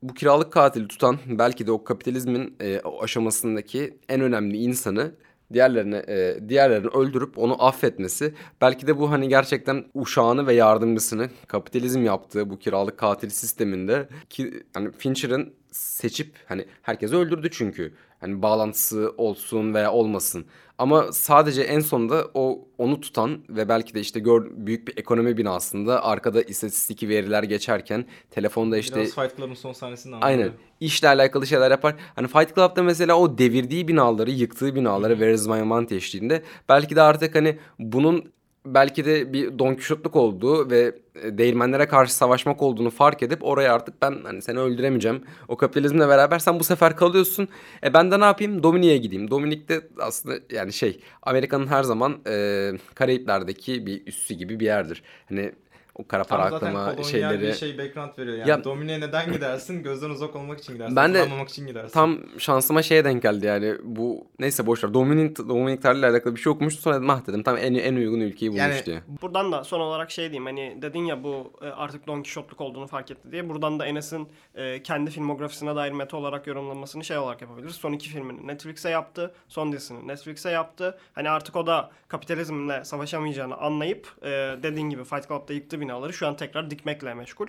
bu 0.03 0.13
kiralık 0.13 0.53
katili 0.53 0.87
tutan 0.87 1.17
belki 1.27 1.67
de 1.67 1.71
o 1.71 1.83
kapitalizmin 1.83 2.55
e, 2.61 2.79
o 2.79 3.03
aşamasındaki 3.03 3.97
en 4.09 4.21
önemli 4.21 4.57
insanı 4.57 5.11
diğerlerine 5.53 6.03
e, 6.07 6.49
diğerlerini 6.49 6.87
öldürüp 6.87 7.37
onu 7.37 7.65
affetmesi 7.65 8.33
belki 8.61 8.87
de 8.87 8.99
bu 8.99 9.11
hani 9.11 9.29
gerçekten 9.29 9.85
uşağını 9.93 10.47
ve 10.47 10.53
yardımcısını 10.53 11.29
kapitalizm 11.47 12.03
yaptığı 12.03 12.49
bu 12.49 12.59
kiralık 12.59 12.97
katil 12.97 13.29
sisteminde 13.29 14.09
ki 14.29 14.63
hani 14.73 14.91
Fincher'ın 14.91 15.53
seçip 15.73 16.35
hani 16.45 16.65
herkesi 16.81 17.15
öldürdü 17.15 17.49
çünkü 17.51 17.93
hani 18.19 18.41
bağlantısı 18.41 19.13
olsun 19.17 19.73
veya 19.73 19.91
olmasın 19.91 20.45
ama 20.77 21.11
sadece 21.11 21.61
en 21.61 21.79
sonunda 21.79 22.27
o 22.33 22.67
onu 22.77 23.01
tutan 23.01 23.39
ve 23.49 23.69
belki 23.69 23.93
de 23.93 23.99
işte 23.99 24.19
gör, 24.19 24.51
büyük 24.51 24.87
bir 24.87 24.97
ekonomi 24.97 25.37
binasında 25.37 26.03
arkada 26.03 26.41
istatistik 26.41 27.03
veriler 27.03 27.43
geçerken 27.43 28.05
telefonda 28.31 28.77
işte 28.77 29.01
Biraz 29.01 29.15
Fight 29.15 29.37
Club'ın 29.37 29.53
son 29.53 29.73
sahnesinde 29.73 30.15
Aynen. 30.15 30.51
İşle 30.79 31.07
alakalı 31.07 31.47
şeyler 31.47 31.71
yapar. 31.71 31.95
Hani 32.15 32.27
Fight 32.27 32.55
Club'da 32.55 32.83
mesela 32.83 33.15
o 33.15 33.37
devirdiği 33.37 33.87
binaları, 33.87 34.31
yıktığı 34.31 34.75
binaları 34.75 35.13
Where 35.13 35.33
is 35.33 35.47
My 35.47 35.95
eşliğinde 35.95 36.43
belki 36.69 36.95
de 36.95 37.01
artık 37.01 37.35
hani 37.35 37.57
bunun 37.79 38.33
belki 38.65 39.05
de 39.05 39.33
bir 39.33 39.59
Don 39.59 39.73
Quixote'luk 39.73 40.15
olduğu 40.15 40.69
ve 40.69 40.95
e, 41.23 41.37
değirmenlere 41.37 41.85
karşı 41.87 42.15
savaşmak 42.15 42.61
olduğunu 42.61 42.89
fark 42.89 43.23
edip 43.23 43.43
oraya 43.43 43.73
artık 43.73 44.01
ben 44.01 44.15
hani 44.23 44.41
seni 44.41 44.59
öldüremeyeceğim. 44.59 45.23
O 45.47 45.57
kapitalizmle 45.57 46.07
beraber 46.07 46.39
sen 46.39 46.59
bu 46.59 46.63
sefer 46.63 46.95
kalıyorsun. 46.95 47.47
E 47.83 47.93
ben 47.93 48.11
de 48.11 48.19
ne 48.19 48.25
yapayım? 48.25 48.63
Dominik'e 48.63 48.97
gideyim. 48.97 49.31
Dominik 49.31 49.69
de 49.69 49.81
aslında 49.99 50.35
yani 50.51 50.73
şey 50.73 50.99
Amerika'nın 51.21 51.67
her 51.67 51.83
zaman 51.83 52.17
e, 52.27 52.71
Karayipler'deki 52.95 53.85
bir 53.85 54.07
üssü 54.07 54.33
gibi 54.33 54.59
bir 54.59 54.65
yerdir. 54.65 55.03
Hani 55.29 55.51
O 55.95 56.07
kara 56.07 56.23
para 56.23 56.49
Tam 56.59 56.75
aklama 56.75 57.03
şeyleri. 57.03 57.41
bir 57.41 57.53
şey 57.53 57.77
background 57.77 58.17
veriyor. 58.17 58.37
Yani 58.37 58.49
Ya- 58.49 58.63
Domine'ye 58.63 58.99
neden 59.01 59.31
gidersin? 59.31 59.83
Gözden 59.83 60.09
uzak 60.09 60.35
olmak 60.35 60.59
için 60.59 60.73
gidersin. 60.73 60.95
Ben 60.95 61.13
de 61.13 61.27
için 61.49 61.67
gidersin. 61.67 61.93
Tam 61.93 62.17
şansıma 62.37 62.81
şeye 62.81 63.05
denk 63.05 63.21
geldi 63.21 63.45
yani 63.45 63.75
bu 63.83 64.27
neyse 64.39 64.65
boşver 64.67 64.93
Dominik 64.93 65.37
Dominik 65.37 65.81
Tarla 65.81 65.99
ile 65.99 66.07
alakalı 66.07 66.35
bir 66.35 66.39
şey 66.41 66.51
okumuştum 66.51 66.81
sonra 66.81 66.95
dedim 66.95 67.09
ah 67.09 67.27
dedim 67.27 67.43
tam 67.43 67.57
en 67.57 67.73
en 67.73 67.95
uygun 67.95 68.19
ülkeyi 68.19 68.51
bulmuş 68.51 68.61
Yani- 68.61 68.85
diye. 68.85 69.01
Buradan 69.21 69.51
da 69.51 69.63
son 69.63 69.79
olarak 69.79 70.11
şey 70.11 70.25
diyeyim 70.25 70.45
hani 70.45 70.77
dedin 70.81 71.05
ya 71.05 71.23
bu 71.23 71.53
e, 71.61 71.65
artık 71.65 72.07
Don 72.07 72.15
Quixote'luk 72.15 72.61
olduğunu 72.61 72.87
fark 72.87 73.11
etti 73.11 73.31
diye. 73.31 73.49
Buradan 73.49 73.79
da 73.79 73.85
Enes'in 73.85 74.27
e, 74.55 74.83
kendi 74.83 75.11
filmografisine 75.11 75.75
dair 75.75 75.91
meta 75.91 76.17
olarak 76.17 76.47
yorumlamasını 76.47 77.03
şey 77.03 77.17
olarak 77.17 77.41
yapabiliriz. 77.41 77.75
Son 77.75 77.93
iki 77.93 78.09
filmini 78.09 78.47
Netflix'e 78.47 78.89
yaptı. 78.89 79.33
Son 79.47 79.71
dizisini 79.71 80.07
Netflix'e 80.07 80.49
yaptı. 80.51 80.97
Hani 81.13 81.29
artık 81.29 81.55
o 81.55 81.67
da 81.67 81.89
kapitalizmle 82.07 82.85
savaşamayacağını 82.85 83.57
anlayıp 83.57 84.07
e, 84.23 84.29
dediğin 84.63 84.89
gibi 84.89 85.03
Fight 85.03 85.27
Club'da 85.27 85.53
yıktı 85.53 85.79
binaları. 85.83 86.13
Şu 86.13 86.27
an 86.27 86.37
tekrar 86.37 86.71
dikmekle 86.71 87.13
meşgul. 87.13 87.47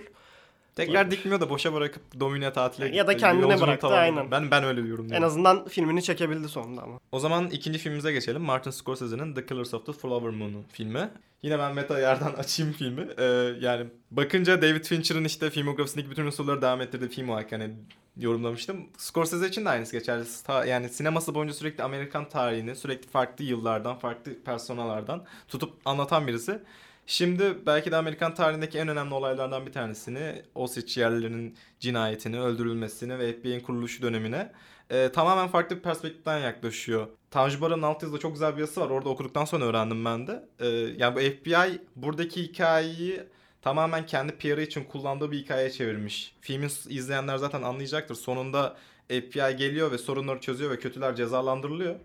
Tekrar 0.75 1.11
dikmiyor 1.11 1.41
da 1.41 1.49
boşa 1.49 1.73
bırakıp 1.73 2.19
Domine 2.19 2.53
tatile 2.53 2.85
gitti. 2.85 2.97
Ya 2.97 3.07
da 3.07 3.17
kendine 3.17 3.61
bıraktı, 3.61 3.79
tamamladı. 3.81 4.01
aynen. 4.01 4.31
Ben 4.31 4.51
ben 4.51 4.63
öyle 4.63 4.83
diyorum. 4.83 5.07
En 5.13 5.21
azından 5.21 5.67
filmini 5.67 6.03
çekebildi 6.03 6.49
sonunda 6.49 6.81
ama. 6.81 6.99
O 7.11 7.19
zaman 7.19 7.47
ikinci 7.49 7.79
filmimize 7.79 8.11
geçelim. 8.11 8.41
Martin 8.41 8.71
Scorsese'nin 8.71 9.33
The 9.33 9.45
Killers 9.45 9.73
of 9.73 9.85
the 9.85 9.93
Flower 9.93 10.29
Moon 10.29 10.63
filmi. 10.71 11.09
Yine 11.41 11.59
ben 11.59 11.73
meta 11.73 11.99
yerden 11.99 12.33
açayım 12.37 12.73
filmi. 12.73 13.07
Ee, 13.17 13.23
yani 13.61 13.87
bakınca 14.11 14.61
David 14.61 14.83
Fincher'ın 14.85 15.23
işte 15.23 15.49
filmografisindeki 15.49 16.11
bütün 16.11 16.25
unsurları 16.25 16.61
devam 16.61 16.81
ettirdiği 16.81 17.09
film 17.09 17.29
olarak 17.29 17.51
hani 17.51 17.69
yorumlamıştım. 18.17 18.77
Scorsese 18.97 19.47
için 19.47 19.65
de 19.65 19.69
aynısı 19.69 19.91
geçerli. 19.97 20.23
Ta- 20.43 20.65
yani 20.65 20.89
sineması 20.89 21.35
boyunca 21.35 21.53
sürekli 21.53 21.83
Amerikan 21.83 22.29
tarihini 22.29 22.75
sürekli 22.75 23.07
farklı 23.09 23.45
yıllardan, 23.45 23.95
farklı 23.95 24.43
personalardan 24.43 25.23
tutup 25.47 25.73
anlatan 25.85 26.27
birisi. 26.27 26.59
Şimdi 27.07 27.57
belki 27.65 27.91
de 27.91 27.95
Amerikan 27.95 28.33
tarihindeki 28.33 28.77
en 28.77 28.87
önemli 28.87 29.13
olaylardan 29.13 29.65
bir 29.65 29.71
tanesini, 29.71 30.41
Osage 30.55 31.01
yerlilerinin 31.01 31.57
cinayetini, 31.79 32.39
öldürülmesini 32.41 33.19
ve 33.19 33.33
FBI'nin 33.33 33.59
kuruluşu 33.59 34.01
dönemine 34.01 34.51
e, 34.89 35.11
tamamen 35.11 35.47
farklı 35.47 35.75
bir 35.75 35.81
perspektiften 35.81 36.39
yaklaşıyor. 36.39 37.07
Tanju 37.31 37.61
Bara'nın 37.61 37.81
altyazıda 37.81 38.19
çok 38.19 38.33
güzel 38.33 38.55
bir 38.55 38.59
yazısı 38.59 38.81
var. 38.81 38.89
Orada 38.89 39.09
okuduktan 39.09 39.45
sonra 39.45 39.65
öğrendim 39.65 40.05
ben 40.05 40.27
de. 40.27 40.43
E, 40.59 40.67
yani 40.97 41.15
bu 41.15 41.19
FBI 41.19 41.81
buradaki 41.95 42.43
hikayeyi 42.43 43.23
tamamen 43.61 44.05
kendi 44.05 44.37
PR'ı 44.37 44.61
için 44.61 44.83
kullandığı 44.83 45.31
bir 45.31 45.37
hikayeye 45.37 45.71
çevirmiş. 45.71 46.35
Filmi 46.41 46.65
izleyenler 46.89 47.37
zaten 47.37 47.61
anlayacaktır. 47.61 48.15
Sonunda 48.15 48.77
FBI 49.09 49.55
geliyor 49.57 49.91
ve 49.91 49.97
sorunları 49.97 50.39
çözüyor 50.39 50.71
ve 50.71 50.79
kötüler 50.79 51.15
cezalandırılıyor. 51.15 51.95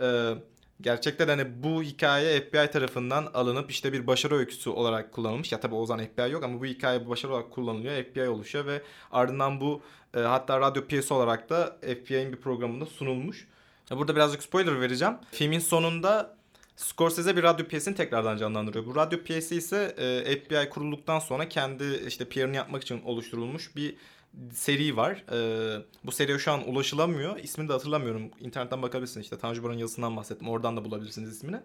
E, 0.00 0.34
gerçekten 0.80 1.28
hani 1.28 1.62
bu 1.62 1.82
hikaye 1.82 2.40
FBI 2.40 2.70
tarafından 2.70 3.30
alınıp 3.34 3.70
işte 3.70 3.92
bir 3.92 4.06
başarı 4.06 4.34
öyküsü 4.34 4.70
olarak 4.70 5.12
kullanılmış. 5.12 5.52
Ya 5.52 5.60
tabii 5.60 5.74
o 5.74 5.86
zaman 5.86 6.04
FBI 6.06 6.32
yok 6.32 6.44
ama 6.44 6.60
bu 6.60 6.66
hikaye 6.66 7.08
başarı 7.08 7.32
olarak 7.32 7.50
kullanılıyor. 7.50 8.04
FBI 8.04 8.28
oluşuyor 8.28 8.66
ve 8.66 8.82
ardından 9.12 9.60
bu 9.60 9.82
e, 10.16 10.20
hatta 10.20 10.60
radyo 10.60 10.86
piyesi 10.86 11.14
olarak 11.14 11.50
da 11.50 11.76
FBI'nin 11.82 12.32
bir 12.32 12.40
programında 12.40 12.86
sunulmuş. 12.86 13.48
E, 13.92 13.96
Burada 13.96 14.16
birazcık 14.16 14.42
spoiler 14.42 14.80
vereceğim. 14.80 15.14
Filmin 15.32 15.58
sonunda 15.58 16.36
Scorsese 16.76 17.36
bir 17.36 17.42
radyo 17.42 17.66
piyesini 17.66 17.94
tekrardan 17.94 18.36
canlandırıyor. 18.36 18.86
Bu 18.86 18.96
radyo 18.96 19.22
piyesi 19.22 19.56
ise 19.56 19.94
e, 19.98 20.36
FBI 20.36 20.68
kurulduktan 20.70 21.18
sonra 21.18 21.48
kendi 21.48 21.84
işte 22.06 22.24
PR'ını 22.24 22.56
yapmak 22.56 22.82
için 22.82 23.02
oluşturulmuş 23.04 23.76
bir 23.76 23.94
seri 24.52 24.96
var. 24.96 25.24
E, 25.32 25.82
bu 26.04 26.12
seriye 26.12 26.38
şu 26.38 26.52
an 26.52 26.68
ulaşılamıyor. 26.68 27.38
İsmini 27.38 27.68
de 27.68 27.72
hatırlamıyorum. 27.72 28.30
İnternetten 28.40 28.82
bakabilirsiniz. 28.82 29.24
İşte 29.24 29.38
Tanju 29.38 29.62
Bar'ın 29.62 29.78
yazısından 29.78 30.16
bahsettim. 30.16 30.48
Oradan 30.48 30.76
da 30.76 30.84
bulabilirsiniz 30.84 31.36
ismini. 31.36 31.60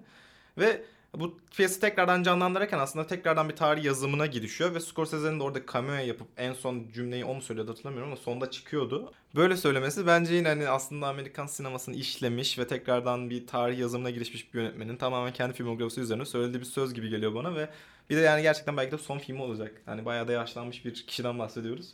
Ve 0.57 0.81
bu 1.19 1.37
piyesi 1.57 1.79
tekrardan 1.79 2.23
canlandırırken 2.23 2.79
aslında 2.79 3.07
tekrardan 3.07 3.49
bir 3.49 3.55
tarih 3.55 3.83
yazımına 3.83 4.25
girişiyor 4.25 4.75
ve 4.75 4.79
Scorsese'nin 4.79 5.39
de 5.39 5.43
orada 5.43 5.59
cameo 5.73 5.95
yapıp 5.95 6.27
en 6.37 6.53
son 6.53 6.85
cümleyi 6.93 7.25
o 7.25 7.33
mu 7.33 7.41
söylüyordu 7.41 7.71
hatırlamıyorum 7.71 8.11
ama 8.11 8.21
sonda 8.21 8.51
çıkıyordu. 8.51 9.13
Böyle 9.35 9.57
söylemesi 9.57 10.07
bence 10.07 10.35
yine 10.35 10.47
hani 10.47 10.69
aslında 10.69 11.07
Amerikan 11.07 11.47
sinemasını 11.47 11.95
işlemiş 11.95 12.59
ve 12.59 12.67
tekrardan 12.67 13.29
bir 13.29 13.47
tarih 13.47 13.79
yazımına 13.79 14.09
girişmiş 14.09 14.53
bir 14.53 14.59
yönetmenin 14.59 14.97
tamamen 14.97 15.33
kendi 15.33 15.53
filmografisi 15.53 16.01
üzerine 16.01 16.25
söylediği 16.25 16.61
bir 16.61 16.65
söz 16.65 16.93
gibi 16.93 17.09
geliyor 17.09 17.35
bana 17.35 17.55
ve 17.55 17.69
bir 18.09 18.15
de 18.15 18.21
yani 18.21 18.41
gerçekten 18.41 18.77
belki 18.77 18.91
de 18.91 18.97
son 18.97 19.19
filmi 19.19 19.41
olacak. 19.41 19.81
Hani 19.85 20.05
bayağı 20.05 20.27
da 20.27 20.31
yaşlanmış 20.31 20.85
bir 20.85 20.93
kişiden 20.93 21.39
bahsediyoruz. 21.39 21.93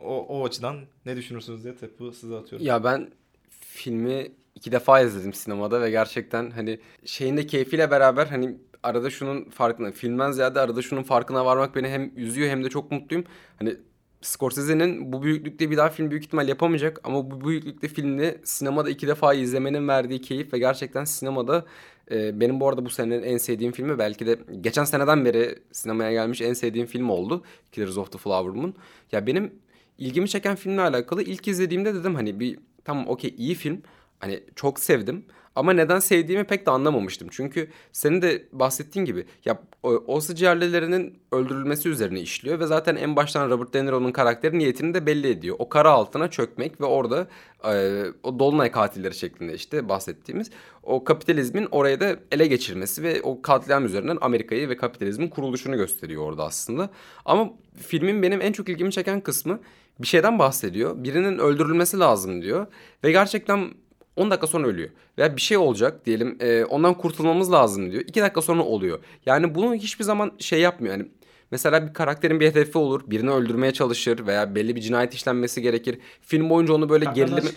O, 0.00 0.26
o 0.26 0.44
açıdan 0.46 0.76
ne 1.06 1.16
düşünürsünüz 1.16 1.64
diye 1.64 1.76
topu 1.76 2.12
size 2.12 2.36
atıyorum. 2.36 2.66
Ya 2.66 2.84
ben 2.84 3.10
filmi 3.50 4.32
iki 4.54 4.72
defa 4.72 5.00
izledim 5.00 5.32
sinemada 5.32 5.80
ve 5.80 5.90
gerçekten 5.90 6.50
hani 6.50 6.78
şeyin 7.04 7.36
de 7.36 7.46
keyfiyle 7.46 7.90
beraber 7.90 8.26
hani 8.26 8.56
arada 8.82 9.10
şunun 9.10 9.44
farkına 9.44 9.92
filmden 9.92 10.30
ziyade 10.30 10.60
arada 10.60 10.82
şunun 10.82 11.02
farkına 11.02 11.46
varmak 11.46 11.76
beni 11.76 11.88
hem 11.88 12.12
üzüyor 12.16 12.48
hem 12.48 12.64
de 12.64 12.68
çok 12.68 12.90
mutluyum. 12.90 13.24
Hani 13.56 13.76
Scorsese'nin 14.20 15.12
bu 15.12 15.22
büyüklükte 15.22 15.70
bir 15.70 15.76
daha 15.76 15.88
film 15.88 16.10
büyük 16.10 16.24
ihtimal 16.24 16.48
yapamayacak 16.48 17.00
ama 17.04 17.30
bu 17.30 17.44
büyüklükte 17.44 17.88
filmini 17.88 18.34
sinemada 18.44 18.90
iki 18.90 19.08
defa 19.08 19.34
izlemenin 19.34 19.88
verdiği 19.88 20.20
keyif 20.20 20.52
ve 20.52 20.58
gerçekten 20.58 21.04
sinemada 21.04 21.64
e, 22.10 22.40
benim 22.40 22.60
bu 22.60 22.68
arada 22.68 22.84
bu 22.84 22.90
senenin 22.90 23.22
en 23.22 23.36
sevdiğim 23.36 23.72
filmi 23.72 23.98
belki 23.98 24.26
de 24.26 24.38
geçen 24.60 24.84
seneden 24.84 25.24
beri 25.24 25.58
sinemaya 25.72 26.12
gelmiş 26.12 26.40
en 26.40 26.52
sevdiğim 26.52 26.86
film 26.86 27.10
oldu. 27.10 27.44
Killers 27.72 27.98
of 27.98 28.12
the 28.12 28.18
Flower 28.18 28.50
Moon. 28.50 28.74
Ya 29.12 29.26
benim 29.26 29.52
ilgimi 29.98 30.28
çeken 30.28 30.56
filmle 30.56 30.80
alakalı 30.80 31.22
ilk 31.22 31.48
izlediğimde 31.48 31.94
dedim 31.94 32.14
hani 32.14 32.40
bir 32.40 32.58
tamam 32.84 33.08
okey 33.08 33.34
iyi 33.38 33.54
film. 33.54 33.82
Hani 34.20 34.44
çok 34.56 34.80
sevdim 34.80 35.24
ama 35.56 35.72
neden 35.72 35.98
sevdiğimi 35.98 36.44
pek 36.44 36.66
de 36.66 36.70
anlamamıştım. 36.70 37.28
Çünkü 37.30 37.68
senin 37.92 38.22
de 38.22 38.44
bahsettiğin 38.52 39.06
gibi 39.06 39.26
ya 39.44 39.58
o, 39.82 40.20
yerlilerinin 40.36 41.18
öldürülmesi 41.32 41.88
üzerine 41.88 42.20
işliyor 42.20 42.60
ve 42.60 42.66
zaten 42.66 42.96
en 42.96 43.16
baştan 43.16 43.50
Robert 43.50 43.74
De 43.74 43.86
Niro'nun 43.86 44.12
karakteri 44.12 44.58
niyetini 44.58 44.94
de 44.94 45.06
belli 45.06 45.28
ediyor. 45.30 45.56
O 45.58 45.68
kara 45.68 45.90
altına 45.90 46.30
çökmek 46.30 46.80
ve 46.80 46.84
orada 46.84 47.26
e, 47.64 48.04
o 48.22 48.38
dolunay 48.38 48.70
katilleri 48.70 49.14
şeklinde 49.14 49.54
işte 49.54 49.88
bahsettiğimiz 49.88 50.50
o 50.82 51.04
kapitalizmin 51.04 51.68
oraya 51.70 52.00
da 52.00 52.16
ele 52.32 52.46
geçirmesi 52.46 53.02
ve 53.02 53.22
o 53.22 53.42
katliam 53.42 53.84
üzerinden 53.84 54.18
Amerika'yı 54.20 54.68
ve 54.68 54.76
kapitalizmin 54.76 55.28
kuruluşunu 55.28 55.76
gösteriyor 55.76 56.22
orada 56.22 56.44
aslında. 56.44 56.90
Ama 57.24 57.50
filmin 57.86 58.22
benim 58.22 58.40
en 58.40 58.52
çok 58.52 58.68
ilgimi 58.68 58.92
çeken 58.92 59.20
kısmı 59.20 59.60
bir 59.98 60.06
şeyden 60.06 60.38
bahsediyor. 60.38 61.04
Birinin 61.04 61.38
öldürülmesi 61.38 61.98
lazım 61.98 62.42
diyor 62.42 62.66
ve 63.04 63.12
gerçekten 63.12 63.70
10 64.18 64.30
dakika 64.30 64.46
sonra 64.46 64.66
ölüyor. 64.66 64.88
Veya 65.18 65.36
bir 65.36 65.40
şey 65.40 65.56
olacak 65.56 66.06
diyelim 66.06 66.36
e, 66.40 66.64
ondan 66.64 66.94
kurtulmamız 66.94 67.52
lazım 67.52 67.92
diyor. 67.92 68.02
2 68.06 68.20
dakika 68.22 68.42
sonra 68.42 68.62
oluyor. 68.62 68.98
Yani 69.26 69.54
bunu 69.54 69.74
hiçbir 69.74 70.04
zaman 70.04 70.32
şey 70.38 70.60
yapmıyor. 70.60 70.96
Yani 70.96 71.08
mesela 71.50 71.88
bir 71.88 71.94
karakterin 71.94 72.40
bir 72.40 72.46
hedefi 72.46 72.78
olur. 72.78 73.02
Birini 73.06 73.30
öldürmeye 73.30 73.72
çalışır 73.72 74.26
veya 74.26 74.54
belli 74.54 74.76
bir 74.76 74.80
cinayet 74.80 75.14
işlenmesi 75.14 75.62
gerekir. 75.62 75.98
Film 76.20 76.50
boyunca 76.50 76.74
onu 76.74 76.88
böyle 76.88 77.04
gerilimi, 77.14 77.50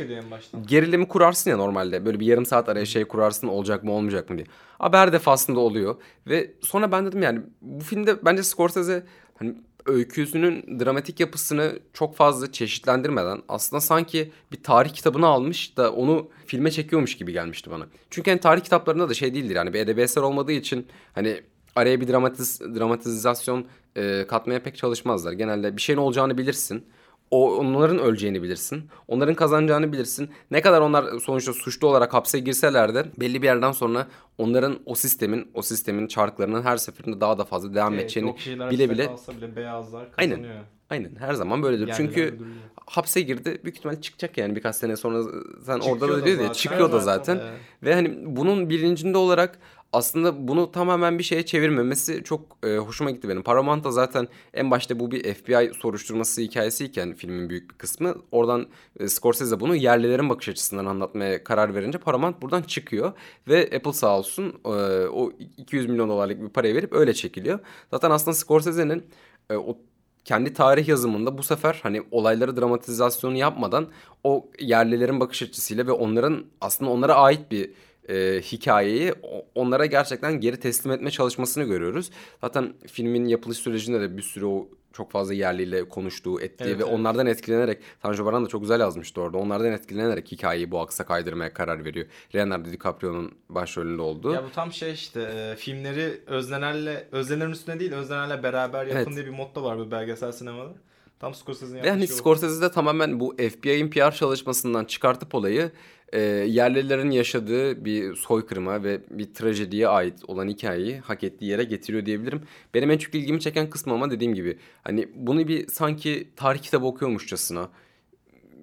gerilimi 0.67 1.07
kurarsın 1.07 1.51
ya 1.51 1.57
normalde. 1.57 2.05
Böyle 2.05 2.19
bir 2.19 2.25
yarım 2.25 2.45
saat 2.45 2.69
araya 2.69 2.85
şey 2.85 3.05
kurarsın 3.05 3.47
olacak 3.47 3.83
mı 3.83 3.91
olmayacak 3.91 4.29
mı 4.29 4.37
diye. 4.37 4.47
Ama 4.79 4.97
her 4.97 5.13
defasında 5.13 5.59
oluyor. 5.59 5.95
Ve 6.27 6.51
sonra 6.61 6.91
ben 6.91 7.05
dedim 7.05 7.21
yani 7.21 7.41
bu 7.61 7.83
filmde 7.83 8.25
bence 8.25 8.43
Scorsese 8.43 9.03
hani 9.39 9.55
öyküsünün 9.91 10.79
dramatik 10.79 11.19
yapısını 11.19 11.79
çok 11.93 12.15
fazla 12.15 12.51
çeşitlendirmeden 12.51 13.41
aslında 13.49 13.81
sanki 13.81 14.31
bir 14.51 14.63
tarih 14.63 14.89
kitabını 14.89 15.27
almış 15.27 15.77
da 15.77 15.93
onu 15.93 16.29
filme 16.45 16.71
çekiyormuş 16.71 17.17
gibi 17.17 17.33
gelmişti 17.33 17.71
bana. 17.71 17.87
Çünkü 18.09 18.31
hani 18.31 18.39
tarih 18.39 18.61
kitaplarında 18.61 19.09
da 19.09 19.13
şey 19.13 19.33
değildir 19.33 19.55
yani 19.55 19.73
bir 19.73 19.79
edebi 19.79 20.01
eser 20.01 20.21
olmadığı 20.21 20.51
için 20.51 20.87
hani 21.13 21.41
araya 21.75 22.01
bir 22.01 22.07
dramatiz, 22.07 22.61
dramatizasyon 22.61 23.65
e, 23.95 24.25
katmaya 24.27 24.63
pek 24.63 24.77
çalışmazlar. 24.77 25.31
Genelde 25.31 25.77
bir 25.77 25.81
şeyin 25.81 25.99
olacağını 25.99 26.37
bilirsin. 26.37 26.85
O 27.31 27.55
onların 27.57 27.99
öleceğini 27.99 28.43
bilirsin. 28.43 28.83
Onların 29.07 29.35
kazanacağını 29.35 29.91
bilirsin. 29.93 30.29
Ne 30.51 30.61
kadar 30.61 30.81
onlar 30.81 31.19
sonuçta 31.19 31.53
suçlu 31.53 31.87
olarak 31.87 32.13
hapse 32.13 32.39
girseler 32.39 32.95
de 32.95 33.05
belli 33.19 33.41
bir 33.41 33.47
yerden 33.47 33.71
sonra 33.71 34.07
onların 34.37 34.79
o 34.85 34.95
sistemin 34.95 35.47
o 35.53 35.61
sistemin 35.61 36.07
çarklarının 36.07 36.61
her 36.61 36.77
seferinde 36.77 37.21
daha 37.21 37.37
da 37.37 37.45
fazla 37.45 37.73
devam 37.75 37.93
Evet, 37.93 38.03
edeceğini 38.03 38.35
bile 38.47 38.69
bile 38.69 38.89
bile 38.89 39.55
beyazlar 39.55 40.07
Aynen. 40.17 40.35
kazanıyor. 40.35 40.63
Aynen 40.89 41.15
her 41.19 41.33
zaman 41.33 41.63
böyledir. 41.63 41.87
Yerliler 41.87 41.97
Çünkü 41.97 42.37
hapse 42.85 43.21
girdi 43.21 43.61
büyük 43.63 43.77
ihtimal 43.77 44.01
çıkacak 44.01 44.37
yani 44.37 44.55
birkaç 44.55 44.75
sene 44.75 44.95
sonra 44.95 45.23
sen 45.65 45.79
Çıkıyor 45.79 45.95
orada 46.01 46.21
da 46.21 46.25
diyor 46.25 46.39
ya 46.39 46.53
çıkıyor 46.53 46.91
da 46.91 46.99
Zaten, 46.99 47.33
zaten. 47.35 47.47
evet. 47.47 47.59
Ve 47.83 47.93
hani 47.93 48.35
bunun 48.35 48.69
bilincinde 48.69 49.17
olarak 49.17 49.59
aslında 49.93 50.47
bunu 50.47 50.71
tamamen 50.71 51.19
bir 51.19 51.23
şeye 51.23 51.45
çevirmemesi 51.45 52.23
çok 52.23 52.57
e, 52.63 52.77
hoşuma 52.77 53.11
gitti 53.11 53.29
benim. 53.29 53.43
Paramount 53.43 53.83
da 53.83 53.91
zaten 53.91 54.27
en 54.53 54.71
başta 54.71 54.99
bu 54.99 55.11
bir 55.11 55.33
FBI 55.33 55.71
soruşturması 55.81 56.41
hikayesiyken 56.41 57.13
filmin 57.13 57.49
büyük 57.49 57.71
bir 57.71 57.77
kısmı. 57.77 58.15
Oradan 58.31 58.67
e, 58.99 59.07
Scorsese 59.07 59.59
bunu 59.59 59.75
yerlilerin 59.75 60.29
bakış 60.29 60.49
açısından 60.49 60.85
anlatmaya 60.85 61.43
karar 61.43 61.75
verince 61.75 61.97
Paramount 61.97 62.41
buradan 62.41 62.61
çıkıyor. 62.61 63.13
Ve 63.47 63.69
Apple 63.75 63.93
sağ 63.93 64.17
olsun 64.17 64.59
e, 64.65 64.69
o 65.07 65.31
200 65.57 65.89
milyon 65.89 66.09
dolarlık 66.09 66.41
bir 66.41 66.49
parayı 66.49 66.75
verip 66.75 66.93
öyle 66.93 67.13
çekiliyor. 67.13 67.59
Zaten 67.91 68.11
aslında 68.11 68.35
Scorsese'nin 68.35 69.03
e, 69.49 69.55
o 69.55 69.77
kendi 70.25 70.53
tarih 70.53 70.87
yazımında 70.87 71.37
bu 71.37 71.43
sefer 71.43 71.79
hani 71.83 72.03
olayları 72.11 72.57
dramatizasyonu 72.57 73.37
yapmadan 73.37 73.87
o 74.23 74.49
yerlilerin 74.59 75.19
bakış 75.19 75.43
açısıyla 75.43 75.87
ve 75.87 75.91
onların 75.91 76.45
aslında 76.61 76.91
onlara 76.91 77.15
ait 77.15 77.51
bir 77.51 77.71
e, 78.09 78.41
hikayeyi 78.41 79.13
onlara 79.55 79.85
gerçekten 79.85 80.39
geri 80.39 80.59
teslim 80.59 80.91
etme 80.91 81.11
çalışmasını 81.11 81.63
görüyoruz. 81.63 82.11
Zaten 82.41 82.73
filmin 82.87 83.25
yapılış 83.25 83.57
sürecinde 83.57 84.01
de 84.01 84.17
bir 84.17 84.21
sürü 84.21 84.45
o 84.45 84.67
çok 84.93 85.11
fazla 85.11 85.33
yerliyle 85.33 85.89
konuştuğu, 85.89 86.41
ettiği 86.41 86.63
Evet, 86.63 86.79
ve 86.79 86.83
evet. 86.83 86.93
onlardan 86.93 87.25
etkilenerek 87.25 87.81
Tanju 88.01 88.25
Baran 88.25 88.45
da 88.45 88.49
çok 88.49 88.61
güzel 88.61 88.79
yazmıştı 88.79 89.21
orada. 89.21 89.37
Onlardan 89.37 89.71
etkilenerek 89.71 90.31
hikayeyi 90.31 90.71
bu 90.71 90.79
aksa 90.79 91.05
kaydırmaya 91.05 91.53
karar 91.53 91.85
veriyor. 91.85 92.05
Leonardo 92.35 92.71
DiCaprio'nun 92.71 93.31
başrolünde 93.49 94.01
olduğu. 94.01 94.33
Ya 94.33 94.43
bu 94.43 94.51
tam 94.51 94.73
şey 94.73 94.93
işte 94.93 95.21
e, 95.21 95.55
filmleri 95.55 96.21
öznelerle 96.27 97.07
öznenin 97.11 97.51
üstüne 97.51 97.79
değil 97.79 97.93
öznelerle 97.93 98.43
beraber 98.43 98.85
yapın 98.85 98.97
Evet. 98.97 99.15
diye 99.15 99.25
bir 99.25 99.37
motto 99.37 99.63
var 99.63 99.77
bu 99.77 99.91
belgesel 99.91 100.31
sinemada. 100.31 100.73
Tam 101.19 101.33
Scorsese'nin 101.33 101.75
yaptığı 101.75 101.89
hani 101.89 102.07
şey. 102.07 102.15
Scorsese 102.15 102.61
de 102.61 102.71
tamamen 102.71 103.19
bu 103.19 103.35
FBI'ın 103.37 103.89
PR 103.89 104.11
çalışmasından 104.11 104.85
çıkartıp 104.85 105.35
olayı 105.35 105.71
e, 106.11 106.19
yerlilerin 106.47 107.11
yaşadığı 107.11 107.85
bir 107.85 108.15
soykırıma 108.15 108.83
ve 108.83 109.01
bir 109.09 109.33
trajediye 109.33 109.87
ait 109.87 110.13
olan 110.27 110.47
hikayeyi 110.47 110.99
hak 110.99 111.23
ettiği 111.23 111.45
yere 111.45 111.63
getiriyor 111.63 112.05
diyebilirim. 112.05 112.41
Benim 112.73 112.91
en 112.91 112.97
çok 112.97 113.15
ilgimi 113.15 113.39
çeken 113.39 113.69
kısmı 113.69 113.93
ama 113.93 114.11
dediğim 114.11 114.33
gibi 114.33 114.57
hani 114.83 115.09
bunu 115.15 115.47
bir 115.47 115.67
sanki 115.67 116.27
tarih 116.35 116.59
kitabı 116.59 116.85
okuyormuşçasına 116.85 117.69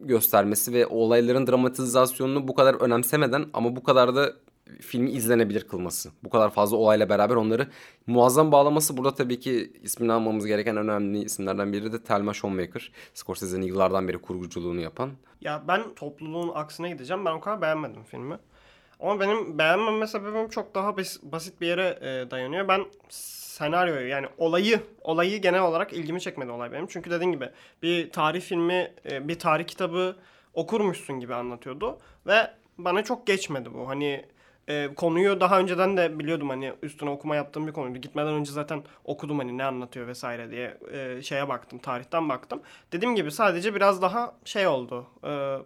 göstermesi 0.03 0.73
ve 0.73 0.87
olayların 0.87 1.47
dramatizasyonunu 1.47 2.49
bu 2.49 2.55
kadar 2.55 2.75
önemsemeden 2.75 3.47
ama 3.53 3.77
bu 3.77 3.83
kadar 3.83 4.17
da 4.17 4.33
filmi 4.81 5.11
izlenebilir 5.11 5.69
kılması. 5.69 6.11
Bu 6.25 6.31
kadar 6.31 6.51
fazla 6.51 6.77
olayla 6.77 7.09
beraber 7.09 7.35
onları 7.35 7.69
muazzam 8.07 8.53
bağlaması. 8.53 8.97
Burada 8.97 9.15
tabii 9.15 9.41
ki 9.41 9.73
ismini 9.83 10.13
almamız 10.13 10.47
gereken 10.47 10.77
önemli 10.77 11.25
isimlerden 11.25 11.73
biri 11.73 11.93
de 11.93 12.03
Thelma 12.03 12.35
Schoonmaker. 12.35 12.93
Scorsese'nin 13.15 13.67
yıllardan 13.67 14.09
beri 14.09 14.19
kurguculuğunu 14.19 14.81
yapan. 14.81 15.11
Ya 15.41 15.63
ben 15.69 15.95
topluluğun 15.95 16.53
aksine 16.55 16.89
gideceğim. 16.91 17.25
Ben 17.25 17.33
o 17.33 17.41
kadar 17.41 17.63
beğenmedim 17.63 18.05
filmi. 18.05 18.39
Ama 19.01 19.21
benim 19.21 19.59
beğenmeme 19.59 20.07
sebebim 20.07 20.49
çok 20.49 20.75
daha 20.75 20.97
bas- 20.97 21.23
basit 21.23 21.61
bir 21.61 21.67
yere 21.67 21.99
e, 22.01 22.31
dayanıyor. 22.31 22.69
Ben 22.69 22.85
senaryoyu 23.09 24.09
yani 24.09 24.27
olayı 24.39 24.81
olayı 25.03 25.43
genel 25.43 25.63
olarak 25.63 25.93
ilgimi 25.93 26.21
çekmedi 26.21 26.51
olay 26.51 26.73
benim. 26.73 26.87
Çünkü 26.87 27.11
dediğin 27.11 27.33
gibi 27.33 27.51
bir 27.83 28.11
tarih 28.11 28.41
filmi, 28.41 28.93
e, 29.11 29.29
bir 29.29 29.39
tarih 29.39 29.67
kitabı 29.67 30.17
okurmuşsun 30.55 31.21
gibi 31.21 31.35
anlatıyordu 31.35 31.99
ve 32.27 32.51
bana 32.79 33.05
çok 33.05 33.27
geçmedi 33.27 33.75
bu. 33.75 33.89
Hani 33.89 34.25
e, 34.69 34.89
konuyu 34.97 35.41
daha 35.41 35.59
önceden 35.59 35.97
de 35.97 36.19
biliyordum 36.19 36.49
hani 36.49 36.73
üstüne 36.83 37.11
okuma 37.11 37.37
yaptığım 37.37 37.67
bir 37.67 37.73
konuydu. 37.73 37.99
Gitmeden 37.99 38.33
önce 38.33 38.53
zaten 38.53 38.83
okudum 39.05 39.39
hani 39.39 39.59
ne 39.59 39.65
anlatıyor 39.65 40.07
vesaire 40.07 40.51
diye 40.51 40.79
e, 40.93 41.23
şeye 41.23 41.49
baktım, 41.49 41.79
tarihten 41.79 42.29
baktım. 42.29 42.63
Dediğim 42.93 43.15
gibi 43.15 43.31
sadece 43.31 43.75
biraz 43.75 44.03
daha 44.03 44.35
şey 44.45 44.67
oldu. 44.67 45.07
E, 45.25 45.57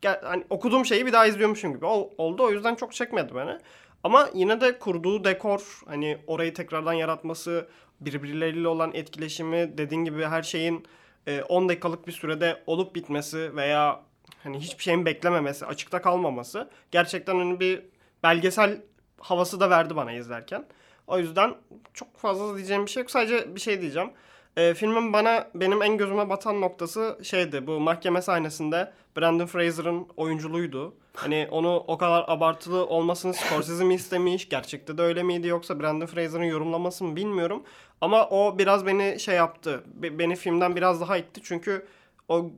gel, 0.00 0.20
hani 0.22 0.44
okuduğum 0.50 0.84
şeyi 0.84 1.06
bir 1.06 1.12
daha 1.12 1.26
izliyormuşum 1.26 1.74
gibi 1.74 1.86
ol- 1.86 2.10
oldu. 2.18 2.42
O 2.42 2.50
yüzden 2.50 2.74
çok 2.74 2.92
çekmedi 2.92 3.34
beni. 3.34 3.58
Ama 4.04 4.28
yine 4.34 4.60
de 4.60 4.78
kurduğu 4.78 5.24
dekor, 5.24 5.80
hani 5.86 6.18
orayı 6.26 6.54
tekrardan 6.54 6.92
yaratması, 6.92 7.68
birbirleriyle 8.00 8.68
olan 8.68 8.90
etkileşimi, 8.94 9.78
dediğin 9.78 10.04
gibi 10.04 10.24
her 10.24 10.42
şeyin 10.42 10.86
e, 11.26 11.42
10 11.42 11.68
dakikalık 11.68 12.06
bir 12.06 12.12
sürede 12.12 12.62
olup 12.66 12.94
bitmesi 12.94 13.56
veya 13.56 14.00
hani 14.42 14.58
hiçbir 14.58 14.82
şeyin 14.82 15.06
beklememesi, 15.06 15.66
açıkta 15.66 16.02
kalmaması 16.02 16.70
gerçekten 16.90 17.36
hani 17.36 17.60
bir 17.60 17.82
belgesel 18.22 18.82
havası 19.20 19.60
da 19.60 19.70
verdi 19.70 19.96
bana 19.96 20.12
izlerken. 20.12 20.66
O 21.06 21.18
yüzden 21.18 21.54
çok 21.94 22.16
fazla 22.16 22.56
diyeceğim 22.56 22.86
bir 22.86 22.90
şey 22.90 23.02
yok. 23.02 23.10
Sadece 23.10 23.54
bir 23.54 23.60
şey 23.60 23.80
diyeceğim. 23.80 24.10
Ee, 24.56 24.74
filmin 24.74 25.12
bana 25.12 25.48
benim 25.54 25.82
en 25.82 25.96
gözüme 25.98 26.28
batan 26.28 26.60
noktası 26.60 27.18
şeydi. 27.22 27.66
Bu 27.66 27.80
mahkeme 27.80 28.22
sahnesinde 28.22 28.92
Brandon 29.16 29.46
Fraser'ın 29.46 30.08
oyunculuğuydu. 30.16 30.94
Hani 31.14 31.48
onu 31.50 31.76
o 31.76 31.98
kadar 31.98 32.24
abartılı 32.28 32.86
olmasını 32.86 33.34
Scorsese 33.34 33.84
mi 33.84 33.94
istemiş? 33.94 34.48
Gerçekte 34.48 34.98
de 34.98 35.02
öyle 35.02 35.22
miydi 35.22 35.46
yoksa 35.46 35.80
Brandon 35.80 36.06
Fraser'ın 36.06 36.44
yorumlaması 36.44 37.04
mı 37.04 37.16
bilmiyorum. 37.16 37.62
Ama 38.00 38.28
o 38.28 38.58
biraz 38.58 38.86
beni 38.86 39.20
şey 39.20 39.34
yaptı. 39.36 39.82
Be- 39.86 40.18
beni 40.18 40.36
filmden 40.36 40.76
biraz 40.76 41.00
daha 41.00 41.16
itti. 41.16 41.40
Çünkü 41.44 41.86
o 42.28 42.50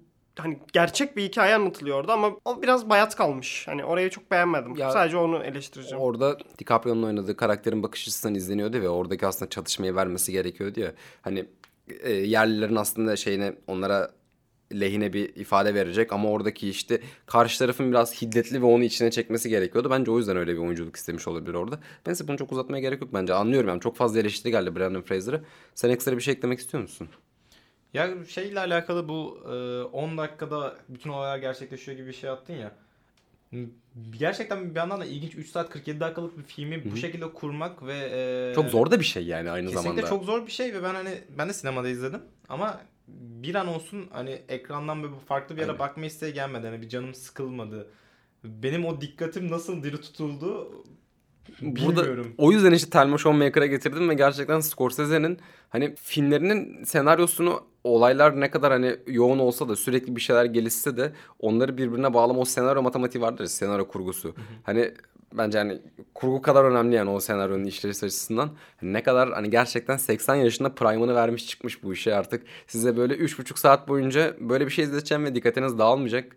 hani 0.45 0.59
gerçek 0.73 1.17
bir 1.17 1.23
hikaye 1.23 1.55
anlatılıyor 1.55 1.99
orada 2.01 2.13
ama 2.13 2.31
o 2.45 2.63
biraz 2.63 2.91
bayat 2.91 3.17
kalmış. 3.17 3.67
Hani 3.69 3.85
orayı 3.85 4.11
çok 4.11 4.31
beğenmedim. 4.31 4.77
Ya- 4.77 4.91
Sadece 4.91 5.17
onu 5.17 5.45
eleştireceğim. 5.45 5.99
Orada 6.05 6.39
DiCaprio'nun 6.59 7.03
oynadığı 7.03 7.37
karakterin 7.37 7.83
bakış 7.83 8.03
açısından 8.03 8.35
izleniyordu 8.35 8.81
ve 8.81 8.89
oradaki 8.89 9.27
aslında 9.27 9.49
çatışmayı 9.51 9.95
vermesi 9.95 10.33
gerekiyordu 10.33 10.81
ya. 10.81 10.93
Hani 11.23 11.47
e, 12.03 12.13
yerlilerin 12.13 12.77
aslında 12.77 13.17
şeyine 13.17 13.55
onlara 13.67 14.11
lehine 14.81 15.13
bir 15.13 15.37
ifade 15.37 15.75
verecek 15.75 16.13
ama 16.13 16.31
oradaki 16.31 16.69
işte 16.69 17.01
karşı 17.27 17.59
tarafın 17.59 17.91
biraz 17.91 18.23
hiddetli 18.23 18.63
ve 18.63 18.67
onu 18.67 18.85
içine 18.85 19.11
çekmesi 19.11 19.49
gerekiyordu. 19.49 19.91
Bence 19.91 20.11
o 20.11 20.19
yüzden 20.19 20.37
öyle 20.37 20.53
bir 20.53 20.59
oyunculuk 20.59 20.97
istemiş 20.97 21.29
olabilir 21.29 21.55
orada. 21.55 21.81
Size 22.07 22.29
bunu 22.29 22.39
çok 22.39 22.53
uzatmaya 22.53 22.81
gerek 22.81 23.01
yok 23.01 23.11
bence. 23.15 23.35
Anlıyorum 23.35 23.69
yani 23.69 23.81
çok 23.81 23.97
fazla 23.97 24.21
eleştiri 24.21 24.51
geldi 24.53 24.77
Brandon 24.77 25.03
Fraser'a. 25.03 25.41
Sen 25.75 25.91
ekstra 25.91 26.17
bir 26.17 26.23
şey 26.23 26.35
eklemek 26.35 26.59
istiyor 26.59 26.83
musun? 26.83 27.09
Ya 27.95 28.09
şeyle 28.29 28.61
alakalı 28.61 29.09
bu 29.09 29.39
e, 29.45 29.83
10 29.83 30.19
dakikada 30.19 30.77
bütün 30.89 31.11
olaylar 31.11 31.39
gerçekleşiyor 31.39 31.97
gibi 31.97 32.07
bir 32.09 32.13
şey 32.13 32.31
attın 32.31 32.55
ya. 32.55 32.73
Gerçekten 34.19 34.71
bir 34.71 34.77
yandan 34.77 35.01
da 35.01 35.05
ilginç 35.05 35.35
3 35.35 35.49
saat 35.51 35.71
47 35.71 36.01
dakikalık 36.01 36.39
bir 36.39 36.43
filmi 36.43 36.91
bu 36.93 36.97
şekilde 36.97 37.33
kurmak 37.33 37.87
ve 37.87 37.95
e, 38.51 38.55
Çok 38.55 38.67
zor 38.67 38.91
da 38.91 39.01
bir 39.01 39.05
şey 39.05 39.25
yani 39.27 39.51
aynı 39.51 39.67
Kesinlikle 39.71 39.89
zamanda. 39.91 40.09
çok 40.09 40.25
zor 40.25 40.47
bir 40.47 40.53
şey 40.53 40.75
ve 40.75 40.83
ben 40.83 40.95
hani 40.95 41.19
ben 41.39 41.49
de 41.49 41.53
sinemada 41.53 41.89
izledim 41.89 42.21
ama 42.49 42.81
bir 43.09 43.55
an 43.55 43.67
olsun 43.67 44.09
hani 44.13 44.31
ekrandan 44.49 45.03
böyle 45.03 45.15
farklı 45.29 45.57
bir 45.57 45.61
yere 45.61 45.71
Aynen. 45.71 45.79
bakma 45.79 46.07
isteği 46.07 46.33
gelmedi. 46.33 46.67
Hani 46.67 46.83
bir 46.83 46.89
canım 46.89 47.15
sıkılmadı. 47.15 47.91
Benim 48.45 48.85
o 48.87 49.01
dikkatim 49.01 49.51
nasıl 49.51 49.83
diri 49.83 50.01
tutuldu 50.01 50.73
Burada 51.63 52.01
bilmiyorum. 52.03 52.35
o 52.39 52.53
yüzden 52.53 52.73
işte 52.73 52.91
Thelma 52.91 53.19
Schoonmaker'a 53.19 53.67
getirdim 53.67 54.09
ve 54.09 54.15
gerçekten 54.15 54.61
Scorsese'nin 54.61 55.39
hani 55.69 55.95
filmlerinin 55.97 56.85
senaryosunu 56.85 57.70
olaylar 57.85 58.41
ne 58.41 58.51
kadar 58.51 58.73
hani 58.73 58.97
yoğun 59.07 59.39
olsa 59.39 59.69
da 59.69 59.77
sürekli 59.77 60.17
bir 60.17 60.21
şeyler 60.21 60.45
gelişse 60.45 60.97
de 60.97 61.13
onları 61.39 61.79
birbirine 61.79 62.15
bağlama 62.15 62.41
o 62.41 62.45
senaryo 62.45 62.83
matematiği 62.83 63.23
vardır 63.23 63.47
senaryo 63.47 63.89
kurgusu. 63.89 64.35
Hani 64.63 64.95
bence 65.33 65.59
hani 65.59 65.79
kurgu 66.15 66.43
kadar 66.43 66.65
önemli 66.65 66.95
yani 66.95 67.11
o 67.11 67.21
senaryonun 67.21 67.65
işleyiş 67.65 68.03
açısından. 68.03 68.51
Hani 68.81 68.93
ne 68.93 69.03
kadar 69.03 69.33
hani 69.33 69.51
gerçekten 69.51 69.97
80 69.97 70.35
yaşında 70.35 70.75
prime'ını 70.75 71.15
vermiş 71.15 71.47
çıkmış 71.47 71.83
bu 71.83 71.93
işe 71.93 72.15
artık. 72.15 72.43
Size 72.67 72.97
böyle 72.97 73.15
3,5 73.15 73.59
saat 73.59 73.89
boyunca 73.89 74.37
böyle 74.41 74.67
bir 74.67 74.71
şey 74.71 74.85
izleteceğim 74.85 75.25
ve 75.25 75.35
dikkatiniz 75.35 75.79
dağılmayacak. 75.79 76.37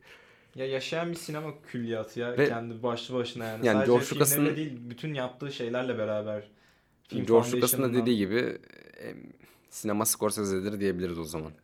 Ya 0.55 0.65
yaşayan 0.67 1.11
bir 1.11 1.15
sinema 1.15 1.49
külliyatı 1.67 2.19
ya 2.19 2.37
Ve- 2.37 2.47
kendi 2.49 2.83
başlı 2.83 3.15
başına 3.15 3.45
yani. 3.45 3.65
Yani 3.65 3.75
Sadece 3.75 3.91
George 3.91 4.05
Lucas'ın- 4.15 4.55
değil 4.55 4.77
bütün 4.79 5.13
yaptığı 5.13 5.51
şeylerle 5.51 5.97
beraber. 5.97 6.43
Film 7.07 7.25
George 7.25 7.51
Lucas'ın 7.51 7.83
da 7.83 7.93
dediği 7.93 8.17
gibi 8.17 8.57
sinema 9.73 10.05
Scorsese'dir 10.05 10.79
diyebiliriz 10.79 11.19
o 11.19 11.23
zaman. 11.23 11.51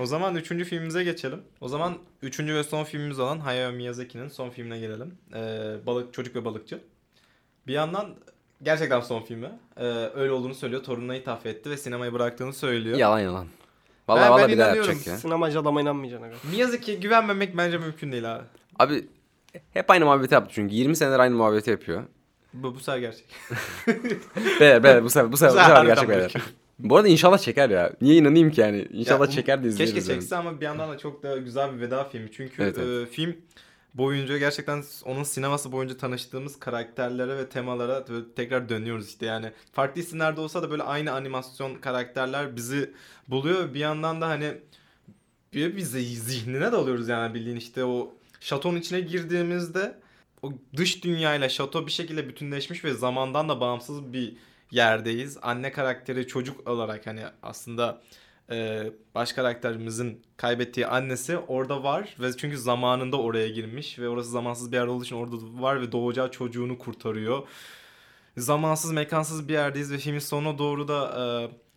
O 0.00 0.06
zaman 0.06 0.34
üçüncü 0.36 0.64
filmimize 0.64 1.04
geçelim. 1.04 1.42
O 1.60 1.68
zaman 1.68 1.98
üçüncü 2.22 2.54
ve 2.54 2.64
son 2.64 2.84
filmimiz 2.84 3.18
olan 3.18 3.38
Hayao 3.38 3.72
Miyazaki'nin 3.72 4.28
son 4.28 4.50
filmine 4.50 4.78
gelelim. 4.78 5.14
Ee, 5.34 5.74
balık 5.86 6.14
Çocuk 6.14 6.36
ve 6.36 6.44
Balıkçı. 6.44 6.80
Bir 7.66 7.72
yandan 7.72 8.14
gerçekten 8.62 9.00
son 9.00 9.22
filmi. 9.22 9.50
Ee, 9.76 9.84
öyle 10.14 10.32
olduğunu 10.32 10.54
söylüyor. 10.54 10.82
Torununa 10.82 11.16
ithaf 11.16 11.46
etti 11.46 11.70
ve 11.70 11.76
sinemayı 11.76 12.12
bıraktığını 12.12 12.52
söylüyor. 12.52 12.98
Yalan 12.98 13.20
yalan. 13.20 13.46
Vallahi 14.08 14.20
Ben- 14.20 14.24
ben 14.26 14.30
vallahi 14.32 14.52
bir 14.52 14.58
daha 14.58 14.66
inanıyorum. 14.68 14.90
yapacak 14.90 15.06
ya. 15.06 15.16
Sinemacı 15.18 15.58
adama 15.60 15.80
inanmayacaksın. 15.80 16.26
aga. 16.28 16.36
Miyazaki 16.50 17.00
güvenmemek 17.00 17.56
bence 17.56 17.78
mümkün 17.78 18.12
değil 18.12 18.34
abi. 18.34 18.44
Abi 18.78 19.08
hep 19.72 19.90
aynı 19.90 20.04
muhabbeti 20.04 20.34
yaptı 20.34 20.50
çünkü 20.54 20.74
20 20.74 20.96
senedir 20.96 21.18
aynı 21.18 21.34
muhabbeti 21.36 21.70
yapıyor. 21.70 22.04
Bu, 22.54 22.74
bu 22.74 22.80
sefer 22.80 22.98
gerçek. 22.98 23.26
Beyler 24.60 24.82
beyler 24.82 25.04
bu 25.04 25.10
sefer 25.10 25.32
bu 25.32 25.36
sefer, 25.36 25.54
bu 25.56 25.60
sefer 25.60 25.84
gerçek 25.84 26.08
beyler. 26.08 26.32
Bu 26.78 26.96
arada 26.96 27.08
inşallah 27.08 27.38
çeker 27.38 27.70
ya. 27.70 27.92
Niye 28.00 28.16
inanayım 28.16 28.50
ki 28.50 28.60
yani? 28.60 28.88
İnşallah 28.92 29.26
Ya, 29.26 29.30
çeker 29.32 29.64
de 29.64 29.68
izleriz. 29.68 29.94
Keşke 29.94 30.12
yani. 30.12 30.20
çekse 30.20 30.36
ama 30.36 30.60
bir 30.60 30.64
yandan 30.64 30.90
da 30.92 30.98
çok 30.98 31.22
da 31.22 31.36
güzel 31.36 31.74
bir 31.76 31.80
veda 31.80 32.04
filmi. 32.04 32.32
Çünkü 32.32 32.62
Evet, 32.62 32.78
evet. 32.78 33.08
e, 33.08 33.10
film 33.10 33.36
boyunca 33.94 34.38
gerçekten 34.38 34.82
onun 35.04 35.22
sineması 35.22 35.72
boyunca 35.72 35.96
tanıştığımız 35.96 36.58
karakterlere 36.58 37.36
ve 37.36 37.48
temalara 37.48 38.04
tekrar 38.36 38.68
dönüyoruz 38.68 39.08
işte 39.08 39.26
yani. 39.26 39.52
Farklı 39.72 40.00
isimlerde 40.00 40.40
olsa 40.40 40.62
da 40.62 40.70
böyle 40.70 40.82
aynı 40.82 41.12
animasyon 41.12 41.74
karakterler 41.74 42.56
bizi 42.56 42.90
buluyor. 43.28 43.74
Bir 43.74 43.80
yandan 43.80 44.20
da 44.20 44.28
hani 44.28 44.52
bir, 45.54 45.74
zih- 45.78 46.16
zihnine 46.16 46.72
dalıyoruz 46.72 47.08
yani 47.08 47.34
bildiğin 47.34 47.56
işte 47.56 47.84
o 47.84 48.14
şatonun 48.40 48.76
içine 48.78 49.00
girdiğimizde 49.00 49.94
o 50.44 50.52
dış 50.76 51.04
dünyayla 51.04 51.48
şato 51.48 51.86
bir 51.86 51.92
şekilde 51.92 52.28
bütünleşmiş 52.28 52.84
ve 52.84 52.94
zamandan 52.94 53.48
da 53.48 53.60
bağımsız 53.60 54.12
bir 54.12 54.36
yerdeyiz. 54.70 55.38
Anne 55.42 55.72
karakteri 55.72 56.26
çocuk 56.26 56.68
olarak 56.68 57.06
hani 57.06 57.22
aslında 57.42 58.02
e, 58.50 58.86
baş 59.14 59.32
karakterimizin 59.32 60.22
kaybettiği 60.36 60.86
annesi 60.86 61.38
orada 61.38 61.82
var 61.82 62.16
ve 62.20 62.36
çünkü 62.36 62.58
zamanında 62.58 63.20
oraya 63.20 63.48
girmiş 63.48 63.98
ve 63.98 64.08
orası 64.08 64.30
zamansız 64.30 64.72
bir 64.72 64.76
yer 64.76 64.86
olduğu 64.86 65.04
için 65.04 65.16
orada 65.16 65.36
var 65.62 65.80
ve 65.80 65.92
doğacağı 65.92 66.30
çocuğunu 66.30 66.78
kurtarıyor. 66.78 67.48
Zamansız 68.36 68.92
mekansız 68.92 69.48
bir 69.48 69.52
yerdeyiz 69.52 69.92
ve 69.92 69.98
filmin 69.98 70.18
sonuna 70.18 70.58
doğru 70.58 70.88
da 70.88 71.14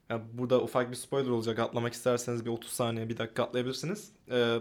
e, 0.10 0.13
ya 0.13 0.21
burada 0.34 0.62
ufak 0.62 0.91
bir 0.91 0.95
spoiler 0.95 1.30
olacak 1.30 1.60
atlamak 1.60 1.93
isterseniz 1.93 2.45
bir 2.45 2.49
30 2.49 2.71
saniye 2.71 3.10
bir 3.10 3.17
dakika 3.17 3.43
atlayabilirsiniz. 3.43 4.12
E, 4.32 4.60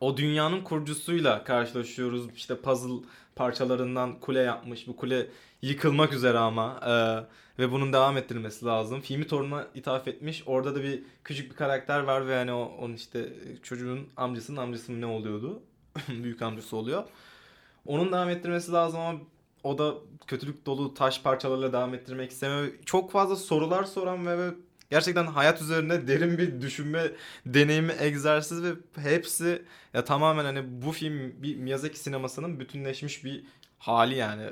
o 0.00 0.16
dünyanın 0.16 0.60
kurucusuyla 0.60 1.44
karşılaşıyoruz. 1.44 2.26
İşte 2.36 2.56
puzzle 2.56 3.06
parçalarından 3.36 4.20
kule 4.20 4.40
yapmış. 4.40 4.86
Bu 4.86 4.96
kule 4.96 5.26
yıkılmak 5.62 6.12
üzere 6.12 6.38
ama 6.38 6.80
e, 6.86 6.92
ve 7.62 7.72
bunun 7.72 7.92
devam 7.92 8.16
ettirilmesi 8.16 8.64
lazım. 8.64 9.00
Filmi 9.00 9.26
torununa 9.26 9.66
ithaf 9.74 10.08
etmiş. 10.08 10.42
Orada 10.46 10.74
da 10.74 10.82
bir 10.82 11.02
küçük 11.24 11.50
bir 11.50 11.56
karakter 11.56 12.00
var 12.00 12.26
ve 12.26 12.36
hani 12.36 12.52
o, 12.52 12.72
onun 12.80 12.94
işte 12.94 13.32
çocuğun 13.62 14.08
amcasının 14.16 14.56
amcası 14.56 15.00
ne 15.00 15.06
oluyordu? 15.06 15.62
Büyük 16.08 16.42
amcası 16.42 16.76
oluyor. 16.76 17.04
Onun 17.86 18.12
devam 18.12 18.28
ettirmesi 18.28 18.72
lazım 18.72 19.00
ama 19.00 19.18
o 19.64 19.78
da 19.78 19.94
kötülük 20.26 20.66
dolu 20.66 20.94
taş 20.94 21.22
parçalarıyla 21.22 21.72
devam 21.72 21.94
ettirmek 21.94 22.30
istemiyor. 22.30 22.72
Çok 22.86 23.10
fazla 23.10 23.36
sorular 23.36 23.84
soran 23.84 24.26
ve 24.26 24.54
gerçekten 24.90 25.26
hayat 25.26 25.62
üzerine 25.62 26.08
derin 26.08 26.38
bir 26.38 26.60
düşünme 26.60 27.10
deneyimi, 27.46 27.92
egzersiz 28.00 28.62
ve 28.62 28.68
hepsi 28.96 29.62
ya 29.94 30.04
tamamen 30.04 30.44
hani 30.44 30.82
bu 30.82 30.92
film 30.92 31.42
bir 31.42 31.56
Miyazaki 31.56 31.98
sinemasının 31.98 32.60
bütünleşmiş 32.60 33.24
bir 33.24 33.44
hali 33.78 34.14
yani. 34.14 34.42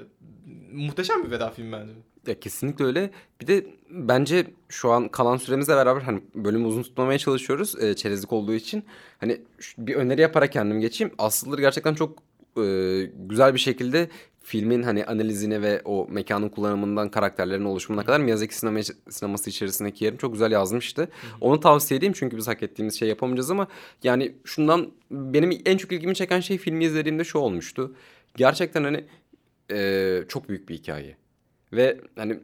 Muhteşem 0.73 1.25
bir 1.25 1.31
veda 1.31 1.51
filmi 1.51 1.73
bence. 1.73 1.93
Ya 2.27 2.41
kesinlikle 2.41 2.85
öyle. 2.85 3.11
Bir 3.41 3.47
de 3.47 3.67
bence 3.91 4.47
şu 4.69 4.91
an 4.91 5.09
kalan 5.09 5.37
süremizle 5.37 5.77
beraber 5.77 6.01
hani 6.01 6.23
bölümü 6.35 6.67
uzun 6.67 6.83
tutmamaya 6.83 7.19
çalışıyoruz. 7.19 7.83
E, 7.83 7.97
çerezlik 7.97 8.33
olduğu 8.33 8.55
için. 8.55 8.85
Hani 9.19 9.43
bir 9.79 9.95
öneri 9.95 10.21
yaparak 10.21 10.53
kendim 10.53 10.81
geçeyim. 10.81 11.15
Aslıları 11.19 11.61
gerçekten 11.61 11.95
çok 11.95 12.28
e, 12.65 13.05
güzel 13.29 13.55
bir 13.55 13.59
şekilde 13.59 14.09
filmin 14.49 14.83
hani 14.83 15.05
analizine 15.05 15.63
ve 15.63 15.83
o 15.85 16.07
mekanın 16.11 16.49
kullanımından 16.49 17.11
karakterlerin 17.11 17.65
oluşumuna 17.65 18.05
kadar 18.05 18.21
Miyazaki 18.21 18.57
sinema, 18.57 18.81
sineması 19.11 19.51
içerisindeki 19.51 20.05
yerini 20.05 20.19
çok 20.19 20.33
güzel 20.33 20.53
yazmıştı. 20.53 21.09
Onu 21.41 21.61
tavsiye 21.61 21.99
edeyim 21.99 22.13
çünkü 22.13 22.37
biz 22.37 22.49
hak 22.49 22.63
ettiğimiz 22.63 22.99
şey 22.99 23.09
yapamayacağız 23.09 23.51
ama 23.51 23.69
yani 24.03 24.35
şundan 24.45 24.91
benim 25.11 25.63
en 25.67 25.77
çok 25.77 25.93
ilgimi 25.93 26.15
çeken 26.15 26.41
şey 26.41 26.59
filmi 26.59 26.85
izlediğimde 26.85 27.25
şu 27.25 27.39
olmuştu. 27.39 27.95
Gerçekten 28.37 28.85
hani 28.85 29.05
e, 29.71 30.21
çok 30.29 30.49
büyük 30.49 30.69
bir 30.69 30.75
hikaye. 30.75 31.17
Ve 31.73 32.01
hani 32.17 32.41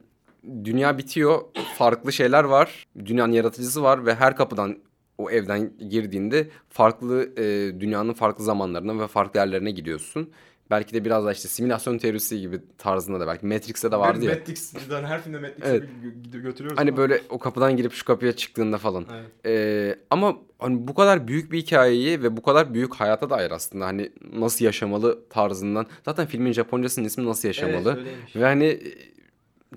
dünya 0.65 0.99
bitiyor, 0.99 1.41
farklı 1.79 2.13
şeyler 2.13 2.45
var, 2.45 2.87
dünyanın 3.05 3.33
yaratıcısı 3.33 3.83
var 3.83 4.07
ve 4.07 4.15
her 4.15 4.37
kapıdan 4.37 4.79
o 5.19 5.31
evden 5.31 5.73
girdiğinde 5.91 6.49
farklı 6.69 7.31
e, 7.37 7.81
dünyanın 7.81 8.13
farklı 8.13 8.45
zamanlarına 8.45 8.99
ve 9.01 9.07
farklı 9.07 9.41
yerlerine 9.41 9.71
gidiyorsun. 9.71 10.31
Belki 10.71 10.95
de 10.95 11.05
biraz 11.05 11.25
da 11.25 11.33
işte 11.33 11.49
simülasyon 11.49 11.99
teorisi 11.99 12.41
gibi 12.41 12.61
tarzında 12.79 13.21
da 13.21 13.27
belki 13.27 13.47
Matrix'te 13.47 13.93
de 13.93 13.97
vardı 13.97 14.25
ya. 14.25 14.31
Matrix 14.35 14.73
cidden 14.73 15.05
her 15.05 15.23
filmde 15.23 15.39
Matrix'i 15.39 15.69
Evet. 15.71 15.83
gö- 16.05 16.33
gö- 16.37 16.43
götürüyoruz 16.43 16.79
Hani 16.79 16.89
ama- 16.91 16.97
böyle 16.97 17.21
o 17.31 17.39
kapıdan 17.39 17.77
girip 17.77 17.93
şu 17.93 18.05
kapıya 18.05 18.33
çıktığında 18.33 18.79
falan. 18.79 19.07
Evet. 19.15 19.31
Ee, 19.47 19.97
ama 20.11 20.37
hani 20.59 20.89
bu 20.89 20.95
kadar 20.95 21.29
büyük 21.29 21.53
bir 21.53 21.59
hikayeyi 21.59 22.23
ve 22.23 22.37
bu 22.37 22.43
kadar 22.43 22.75
büyük 22.75 22.95
hayata 22.95 23.31
dair 23.31 23.51
aslında 23.51 23.87
hani 23.87 24.11
nasıl 24.33 24.65
yaşamalı 24.65 25.29
tarzından. 25.29 25.87
Zaten 26.05 26.27
filmin 26.27 26.53
Japoncasının 26.53 27.07
ismi 27.07 27.25
nasıl 27.27 27.49
yaşamalı. 27.49 27.89
Evet, 27.89 27.99
öyleymiş. 27.99 28.37
Ve 28.37 28.45
hani 28.45 28.65
e, 28.65 28.81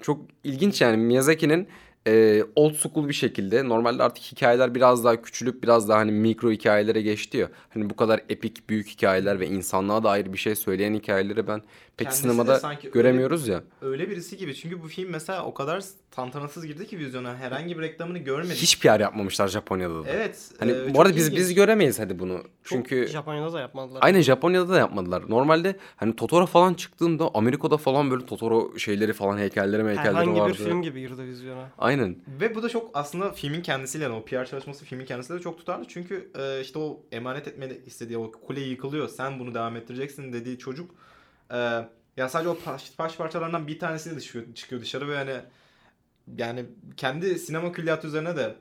çok 0.02 0.22
ilginç 0.44 0.82
yani 0.82 0.98
Miyazaki'nin 0.98 1.68
e, 2.08 2.44
old 2.56 2.74
school 2.76 3.08
bir 3.08 3.14
şekilde 3.14 3.70
normalde 3.70 4.04
artık 4.04 4.24
hikayeler 4.24 4.76
biraz 4.76 5.04
daha 5.04 5.22
küçülüp 5.22 5.64
biraz 5.64 5.90
daha 5.90 6.00
hani 6.00 6.12
mikro 6.12 6.52
hikayelere 6.52 7.02
geçti 7.02 7.38
ya. 7.38 7.50
Hani 7.70 7.90
bu 7.90 7.96
kadar 7.96 8.22
epik 8.30 8.70
büyük 8.70 8.88
hikayeler 8.88 9.40
ve 9.40 9.48
insanlığa 9.48 10.04
dair 10.04 10.34
bir 10.34 10.38
şey 10.38 10.56
söyleyen 10.56 10.94
hikayeleri 10.94 11.48
ben 11.48 11.60
pek 11.98 12.06
Kendisi 12.08 12.22
sinemada 12.22 12.60
sanki 12.60 12.88
öyle- 12.88 12.94
göremiyoruz 12.94 13.48
ya. 13.48 13.64
Öyle 13.82 14.10
birisi 14.10 14.38
gibi 14.38 14.56
çünkü 14.56 14.84
bu 14.84 14.88
film 14.88 15.10
mesela 15.10 15.46
o 15.46 15.54
kadar 15.54 15.84
tantanasız 16.12 16.66
girdi 16.66 16.88
ki 16.88 17.00
vizyona 17.00 17.36
herhangi 17.38 17.78
bir 17.78 17.84
reklamını 17.84 18.18
görmedik. 18.18 18.62
Hiç 18.62 18.80
PR 18.80 19.00
yapmamışlar 19.00 19.48
Japonya'da 19.48 20.04
da. 20.04 20.10
Evet. 20.10 20.52
Hani 20.60 20.72
e, 20.72 20.94
bu 20.94 21.02
arada 21.02 21.10
çok 21.10 21.18
biz 21.18 21.28
ilginç. 21.28 21.40
biz 21.40 21.54
göremeyiz 21.54 22.00
hadi 22.00 22.20
bunu. 22.20 22.44
Çünkü 22.70 23.08
Japonya'da 23.08 23.54
da 23.54 23.60
yapmadılar. 23.60 24.00
Aynen 24.04 24.22
Japonya'da 24.22 24.70
da 24.70 24.78
yapmadılar. 24.78 25.24
Normalde 25.30 25.76
hani 25.96 26.16
Totoro 26.16 26.46
falan 26.46 26.74
çıktığında 26.74 27.30
Amerika'da 27.34 27.78
falan 27.78 28.12
böyle 28.12 28.26
Totoro 28.26 28.80
şeyleri 28.80 29.14
falan 29.14 29.38
heykelleri 29.38 29.84
heykelleri 29.88 30.08
Herhangi 30.08 30.40
vardı. 30.40 30.54
bir 30.54 30.58
film 30.58 30.82
gibi 30.82 31.00
girdi 31.00 31.24
vizyona. 31.24 31.70
Aynen. 31.78 32.16
Ve 32.42 32.56
bu 32.56 32.64
da 32.64 32.70
çok 32.70 32.92
aslında 32.94 33.32
filmin 33.32 33.62
kendisiyle 33.62 34.04
yani 34.04 34.16
o 34.16 34.26
PR 34.26 34.46
çalışması 34.46 34.86
filmin 34.86 35.06
kendisiyle 35.06 35.40
de 35.40 35.44
çok 35.44 35.58
tutarlı. 35.58 35.86
Çünkü 35.88 36.32
e, 36.40 36.62
işte 36.62 36.80
o 36.80 37.02
emanet 37.12 37.48
etmeni 37.48 37.82
istediği 37.86 38.18
o 38.18 38.32
kule 38.32 38.62
yıkılıyor. 38.62 39.08
Sen 39.08 39.40
bunu 39.40 39.54
devam 39.54 39.76
ettireceksin 39.76 40.34
dediği 40.34 40.58
çocuk 40.58 40.92
e, 41.52 41.58
ya 42.18 42.30
sadece 42.30 42.50
o 42.50 42.58
taş, 42.66 42.90
taş 42.90 43.18
parçalarından 43.18 43.68
bir 43.68 43.80
tanesi 43.80 44.22
çıkıyor, 44.22 44.54
çıkıyor 44.56 44.82
dışarı 44.82 45.08
ve 45.10 45.16
hani 45.16 45.36
yani 46.38 46.66
kendi 46.98 47.40
sinema 47.40 47.72
külliyatı 47.72 48.08
üzerine 48.08 48.36
de 48.36 48.56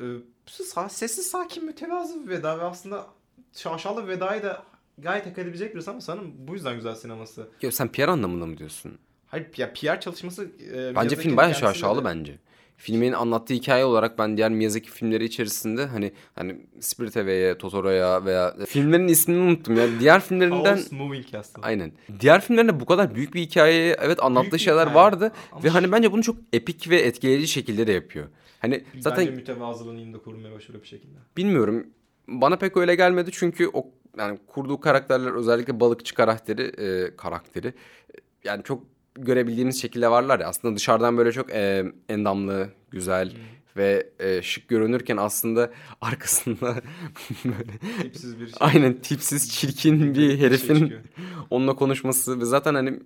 e, 0.00 0.04
sa- 0.46 0.88
sessiz 0.90 1.26
sakin 1.26 1.64
mütevazı 1.64 2.24
bir 2.24 2.28
veda 2.28 2.58
ve 2.58 2.62
aslında 2.62 3.06
şaşalı 3.62 4.08
vedayı 4.08 4.42
da 4.42 4.62
gayet 4.98 5.26
hak 5.26 5.38
edebilecek 5.38 5.74
birisi 5.74 5.90
ama 5.90 6.00
sanırım 6.00 6.32
bu 6.38 6.54
yüzden 6.54 6.74
güzel 6.76 6.94
sineması. 6.94 7.48
Ya 7.62 7.72
sen 7.72 7.88
PR 7.88 8.08
anlamında 8.08 8.46
mı 8.46 8.58
diyorsun? 8.58 8.98
Hayır 9.26 9.46
ya 9.56 9.72
PR 9.72 10.00
çalışması 10.00 10.50
e, 10.74 10.94
Bence 10.96 11.16
film 11.16 11.36
bayağı 11.36 11.54
şaşalı 11.54 12.00
de- 12.00 12.04
bence. 12.04 12.38
Filmin 12.76 13.12
anlattığı 13.12 13.54
hikaye 13.54 13.84
olarak 13.84 14.18
ben 14.18 14.36
diğer 14.36 14.50
Miyazaki 14.50 14.90
filmleri 14.90 15.24
içerisinde 15.24 15.86
hani 15.86 16.12
hani 16.34 16.56
Spirit 16.80 17.16
Away'e, 17.16 17.58
Totoro'ya 17.58 18.24
veya 18.24 18.56
filmlerin 18.66 19.08
ismini 19.08 19.38
unuttum 19.38 19.76
ya. 19.76 19.86
Diğer 20.00 20.20
filmlerinden 20.20 20.76
House 20.76 20.96
Moving 20.96 21.26
Castle. 21.26 21.62
Aynen. 21.62 21.92
Diğer 22.20 22.40
filmlerinde 22.40 22.80
bu 22.80 22.86
kadar 22.86 23.14
büyük 23.14 23.34
bir 23.34 23.40
hikayeye 23.40 23.96
evet 24.00 24.22
anlattığı 24.22 24.52
bir 24.52 24.58
şeyler 24.58 24.80
hikaye. 24.80 24.94
vardı 24.94 25.32
Ama 25.52 25.64
ve 25.64 25.68
hani 25.68 25.92
bence 25.92 26.12
bunu 26.12 26.22
çok 26.22 26.36
epik 26.52 26.90
ve 26.90 26.96
etkileyici 27.00 27.48
şekilde 27.48 27.86
de 27.86 27.92
yapıyor. 27.92 28.26
Hani 28.60 28.84
zaten 29.00 29.26
Bence 29.26 29.36
mütevazılığını 29.36 29.98
yine 30.00 30.18
korumaya 30.18 30.54
başarıyor 30.54 30.82
bir 30.82 30.88
şekilde. 30.88 31.18
Bilmiyorum. 31.36 31.86
Bana 32.28 32.56
pek 32.56 32.76
öyle 32.76 32.94
gelmedi 32.94 33.30
çünkü 33.32 33.70
o 33.72 33.86
yani 34.18 34.38
kurduğu 34.46 34.80
karakterler 34.80 35.32
özellikle 35.32 35.80
balıkçı 35.80 36.14
karakteri 36.14 36.62
e, 36.62 37.16
karakteri 37.16 37.68
e, 37.68 37.72
yani 38.44 38.62
çok 38.62 38.82
görebildiğimiz 39.14 39.82
şekilde 39.82 40.10
varlar 40.10 40.40
ya 40.40 40.48
aslında 40.48 40.76
dışarıdan 40.76 41.18
böyle 41.18 41.32
çok 41.32 41.50
e, 41.50 41.84
endamlı, 42.08 42.68
güzel 42.90 43.32
ve 43.76 44.10
e, 44.18 44.42
şık 44.42 44.68
görünürken 44.68 45.16
aslında 45.16 45.70
arkasında 46.00 46.74
böyle 47.44 47.78
Tipsiz 48.02 48.40
bir 48.40 48.46
şey. 48.46 48.56
aynen 48.60 48.94
tipsiz, 48.94 49.52
çirkin 49.52 50.14
bir 50.14 50.28
şey 50.30 50.40
herifin 50.40 50.74
çıkıyor. 50.74 51.00
onunla 51.50 51.76
konuşması 51.76 52.40
ve 52.40 52.44
zaten 52.44 52.74
hani 52.74 53.00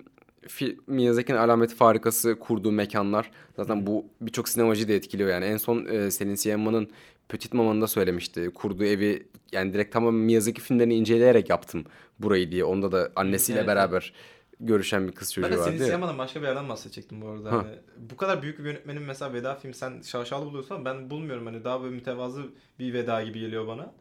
Miyazaki'nin 0.87 1.39
alameti 1.39 1.75
farikası 1.75 2.39
kurduğu 2.39 2.73
mekanlar 2.73 3.31
zaten 3.57 3.87
bu 3.87 4.07
birçok 4.21 4.49
sinemacıyı 4.49 4.89
da 4.89 4.93
etkiliyor 4.93 5.31
yani. 5.31 5.45
En 5.45 5.57
son 5.57 5.85
e, 5.87 6.11
Selin 6.11 6.35
Sieman'ın 6.35 6.89
Petit 7.33 7.55
Mama'nın 7.55 7.81
da 7.81 7.87
söylemişti. 7.87 8.51
Kurduğu 8.55 8.85
evi 8.85 9.27
yani 9.53 9.73
direkt 9.73 9.93
tamam 9.93 10.15
Miyazaki 10.15 10.61
filmlerini 10.61 10.95
inceleyerek 10.95 11.51
yaptım 11.51 11.85
burayı 12.19 12.51
diye. 12.51 12.65
Onda 12.65 12.93
da 12.93 13.13
annesiyle 13.17 13.59
Evet, 13.59 13.69
beraber 13.69 14.13
görüşen 14.61 15.09
bir 15.09 15.13
kız 15.13 15.33
çocuğu 15.33 15.47
Ben 15.47 15.53
de 15.53 15.59
vardı 15.59 15.71
seni 15.71 15.81
ya. 15.81 15.87
Siyama'dan 15.87 16.19
başka 16.19 16.43
bir 16.43 16.47
yerden 16.47 16.69
bahsedecektim 16.69 17.23
bu 17.23 17.29
arada. 17.29 17.53
Ha. 17.53 17.57
Hani 17.57 17.79
bu 17.97 18.17
kadar 18.17 18.43
büyük 18.43 18.59
bir 18.59 18.65
yönetmenin 18.65 19.03
mesela 19.03 19.33
veda 19.33 19.55
filmi 19.55 19.75
sen 19.75 20.03
şaşalı 20.03 20.47
buluyorsan 20.47 20.85
ben 20.85 21.11
bulmuyorum. 21.11 21.47
Hani 21.47 21.65
daha 21.65 21.83
böyle 21.83 21.95
mütevazı 21.95 22.43
bir 22.79 22.95
veda 22.95 23.23
gibi 23.23 23.41
geliyor 23.41 23.67
bana. 23.67 23.93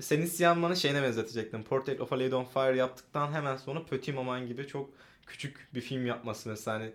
Senin 0.00 0.26
Siyama'nın 0.26 0.74
şeyine 0.74 1.02
benzetecektim. 1.02 1.62
Portrait 1.62 2.00
of 2.00 2.12
a 2.12 2.18
Lady 2.18 2.34
on 2.34 2.44
Fire 2.44 2.76
yaptıktan 2.76 3.32
hemen 3.32 3.56
sonra 3.56 3.84
Petit 3.90 4.14
Maman 4.14 4.46
gibi 4.46 4.66
çok 4.66 4.90
küçük 5.26 5.68
bir 5.74 5.80
film 5.80 6.06
yapması 6.06 6.48
mesela. 6.48 6.78
Hani 6.78 6.92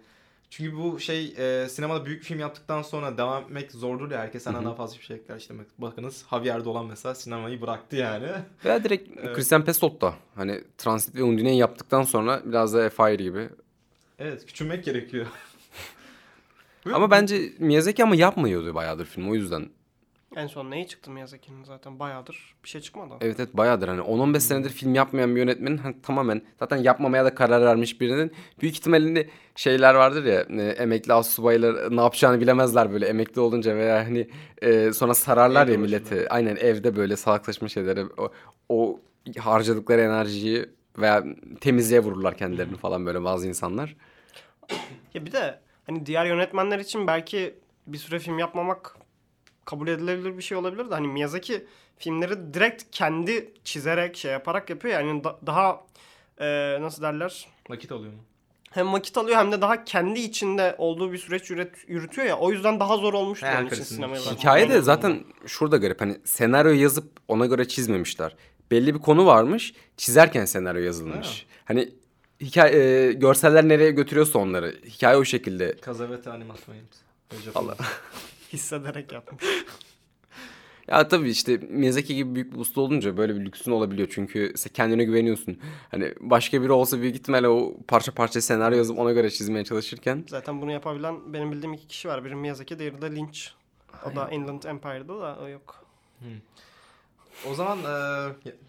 çünkü 0.50 0.78
bu 0.78 1.00
şey 1.00 1.34
e, 1.38 1.70
sinemada 1.70 2.06
büyük 2.06 2.24
film 2.24 2.40
yaptıktan 2.40 2.82
sonra 2.82 3.18
devam 3.18 3.44
etmek 3.44 3.72
zordur 3.72 4.12
ya. 4.12 4.20
Herkes 4.20 4.44
senden 4.44 4.66
daha 4.66 4.76
fazla 4.76 4.98
bir 4.98 5.04
şey 5.04 5.18
ekler. 5.18 5.38
İşte 5.38 5.54
bakınız 5.78 6.26
Javier 6.32 6.66
Dolan 6.66 6.86
mesela 6.86 7.16
sinemayı 7.16 7.62
bıraktı 7.62 7.96
yani. 7.96 8.28
Veya 8.66 8.84
direkt 8.84 9.10
Evet. 9.18 9.36
Christian 9.36 9.66
Pesot 9.66 10.02
da 10.02 10.14
hani 10.36 10.62
Transit 10.78 11.16
ve 11.16 11.24
Undine'yi 11.24 11.58
yaptıktan 11.58 12.04
sonra 12.04 12.42
biraz 12.46 12.74
da 12.74 12.90
Fire 12.90 13.24
gibi. 13.24 13.50
Evet 14.20 14.46
küçülmek 14.46 14.86
gerekiyor. 14.86 15.26
Ama 16.94 17.12
bence 17.12 17.54
Miyazaki 17.60 18.04
ama 18.04 18.16
yapmıyordu 18.16 18.76
bayağıdır 18.76 19.06
film 19.06 19.30
o 19.32 19.36
yüzden. 19.36 19.70
En 20.36 20.48
son 20.48 20.72
neyi 20.72 20.88
çıktı 20.88 21.12
Miyazaki'nin 21.12 21.64
zaten 21.64 22.00
bayağıdır 22.00 22.56
bir 22.64 22.70
şey 22.70 22.82
çıkmadı. 22.82 23.14
Evet 23.22 23.40
evet 23.40 23.58
bayağıdır 23.58 23.88
hani 23.88 24.02
10-15 24.02 24.40
senedir 24.40 24.70
film 24.70 24.96
yapmayan 24.96 25.36
bir 25.36 25.40
yönetmenin 25.40 25.78
hani 25.78 26.02
tamamen 26.02 26.42
zaten 26.60 26.78
yapmamaya 26.78 27.26
da 27.26 27.36
karar 27.36 27.62
vermiş 27.66 28.02
birinin 28.02 28.32
büyük 28.62 28.76
ihtimalle 28.76 29.30
şeyler 29.56 29.96
vardır 29.96 30.26
ya 30.26 30.42
e, 30.42 30.70
emekli 30.70 31.14
astsubaylar 31.14 31.98
ne 31.98 32.02
yapacağını 32.02 32.42
bilemezler 32.42 32.92
böyle 32.92 33.08
emekli 33.08 33.42
olunca 33.42 33.76
veya 33.76 34.06
hani 34.06 34.30
e, 34.62 34.94
sonra 34.94 35.14
sararlar 35.14 35.64
Evde 35.64 35.72
ya 35.72 35.78
milleti. 35.78 36.30
Aynen 36.30 36.56
evde 36.56 36.96
böyle 36.96 37.16
salaklaşma 37.16 37.68
şeyleri 37.68 38.06
o, 38.18 38.32
o 38.70 39.00
harcadıkları 39.38 40.02
enerjiyi 40.02 40.66
veya 40.98 41.24
temizliğe 41.62 42.00
vururlar 42.00 42.38
kendilerini 42.38 42.78
falan 42.78 43.06
böyle 43.06 43.24
bazı 43.24 43.48
insanlar. 43.48 43.96
Ya 45.14 45.26
bir 45.26 45.32
de 45.32 45.60
hani 45.86 46.06
diğer 46.06 46.26
yönetmenler 46.26 46.80
için 46.80 47.08
belki 47.08 47.56
bir 47.88 47.98
süre 47.98 48.20
film 48.20 48.40
yapmamak 48.40 49.05
kabul 49.66 49.88
edilebilir 49.88 50.38
bir 50.38 50.44
şey 50.44 50.58
olabilir 50.58 50.90
de 50.90 50.94
hani 50.94 51.08
Miyazaki 51.08 51.66
filmleri 51.98 52.54
direkt 52.54 52.84
kendi 52.92 53.54
çizerek 53.64 54.18
şey 54.18 54.32
yaparak 54.32 54.70
yapıyor 54.70 54.94
yani 54.94 55.24
da- 55.24 55.40
daha 55.46 55.84
e, 56.40 56.78
nasıl 56.82 57.02
derler 57.02 57.48
Vakit 57.70 57.92
alıyor 57.92 58.14
mu? 58.14 58.20
hem 58.72 58.94
vakit 58.94 59.18
alıyor 59.18 59.38
hem 59.38 59.52
de 59.52 59.62
daha 59.62 59.84
kendi 59.84 60.20
içinde 60.20 60.76
olduğu 60.78 61.12
bir 61.14 61.18
süreç 61.18 61.50
yürüt- 61.50 61.86
yürütüyor 61.88 62.28
ya 62.28 62.38
o 62.38 62.52
yüzden 62.52 62.80
daha 62.80 62.98
zor 62.98 63.14
olmuştur 63.14 63.48
Hayal 63.48 63.62
onun 63.62 63.70
için 63.70 63.84
sinemaya. 63.84 64.22
Hikaye 64.22 64.70
de 64.70 64.82
zaten 64.82 65.24
şurada 65.48 65.78
garip 65.78 66.02
hani 66.02 66.18
senaryo 66.26 66.72
yazıp 66.72 67.12
ona 67.28 67.46
göre 67.46 67.68
çizmemişler. 67.68 68.36
belli 68.72 68.94
bir 68.96 69.00
konu 69.00 69.26
varmış. 69.26 69.74
Çizerken 69.98 70.46
senaryo 70.46 70.82
yazılmış. 70.82 71.46
Hani 71.66 71.90
hikaye 72.42 72.76
e, 73.08 73.12
görseller 73.14 73.68
nereye 73.68 73.92
götürüyorsa 73.92 74.40
onları. 74.40 74.76
Hikaye 74.86 75.18
o 75.18 75.26
şekilde. 75.26 75.78
Kazavete 75.78 76.30
animasyon. 76.30 76.76
Allah. 77.56 77.76
Hissederek 78.54 79.12
yapmış. 79.12 79.44
Ya 80.88 81.08
tabii 81.08 81.30
işte 81.30 81.58
Miyazaki 81.58 82.16
gibi 82.16 82.36
büyük 82.36 82.54
bir 82.54 82.60
usta 82.60 82.82
olunca 82.82 83.18
böyle 83.18 83.36
bir 83.36 83.46
lüksün 83.46 83.72
olabiliyor. 83.72 84.08
Çünkü 84.12 84.54
sen 84.56 84.74
kendine 84.74 85.04
güveniyorsun. 85.04 85.60
Hani 85.92 86.14
başka 86.20 86.62
biri 86.62 86.72
olsa 86.72 87.02
büyük 87.02 87.16
ihtimalle 87.16 87.48
o 87.48 87.78
parça 87.88 88.12
parça 88.12 88.42
senaryo 88.42 88.78
yazıp 88.78 89.00
ona 89.00 89.12
göre 89.12 89.30
çizmeye 89.30 89.64
çalışırken. 89.66 90.26
Zaten 90.28 90.62
bunu 90.62 90.72
yapabilen 90.72 91.34
benim 91.34 91.52
bildiğim 91.52 91.74
iki 91.74 91.88
kişi 91.88 92.08
var. 92.08 92.26
Biri 92.26 92.36
Miyazaki, 92.36 92.80
diğeri 92.80 93.02
de 93.02 93.16
Lynch. 93.16 93.40
O 94.12 94.16
da 94.16 94.30
Inland 94.32 94.64
Empire'da 94.64 95.22
da 95.22 95.38
o 95.44 95.48
yok. 95.48 95.86
O 97.50 97.54
zaman 97.54 97.80
e, 97.80 97.92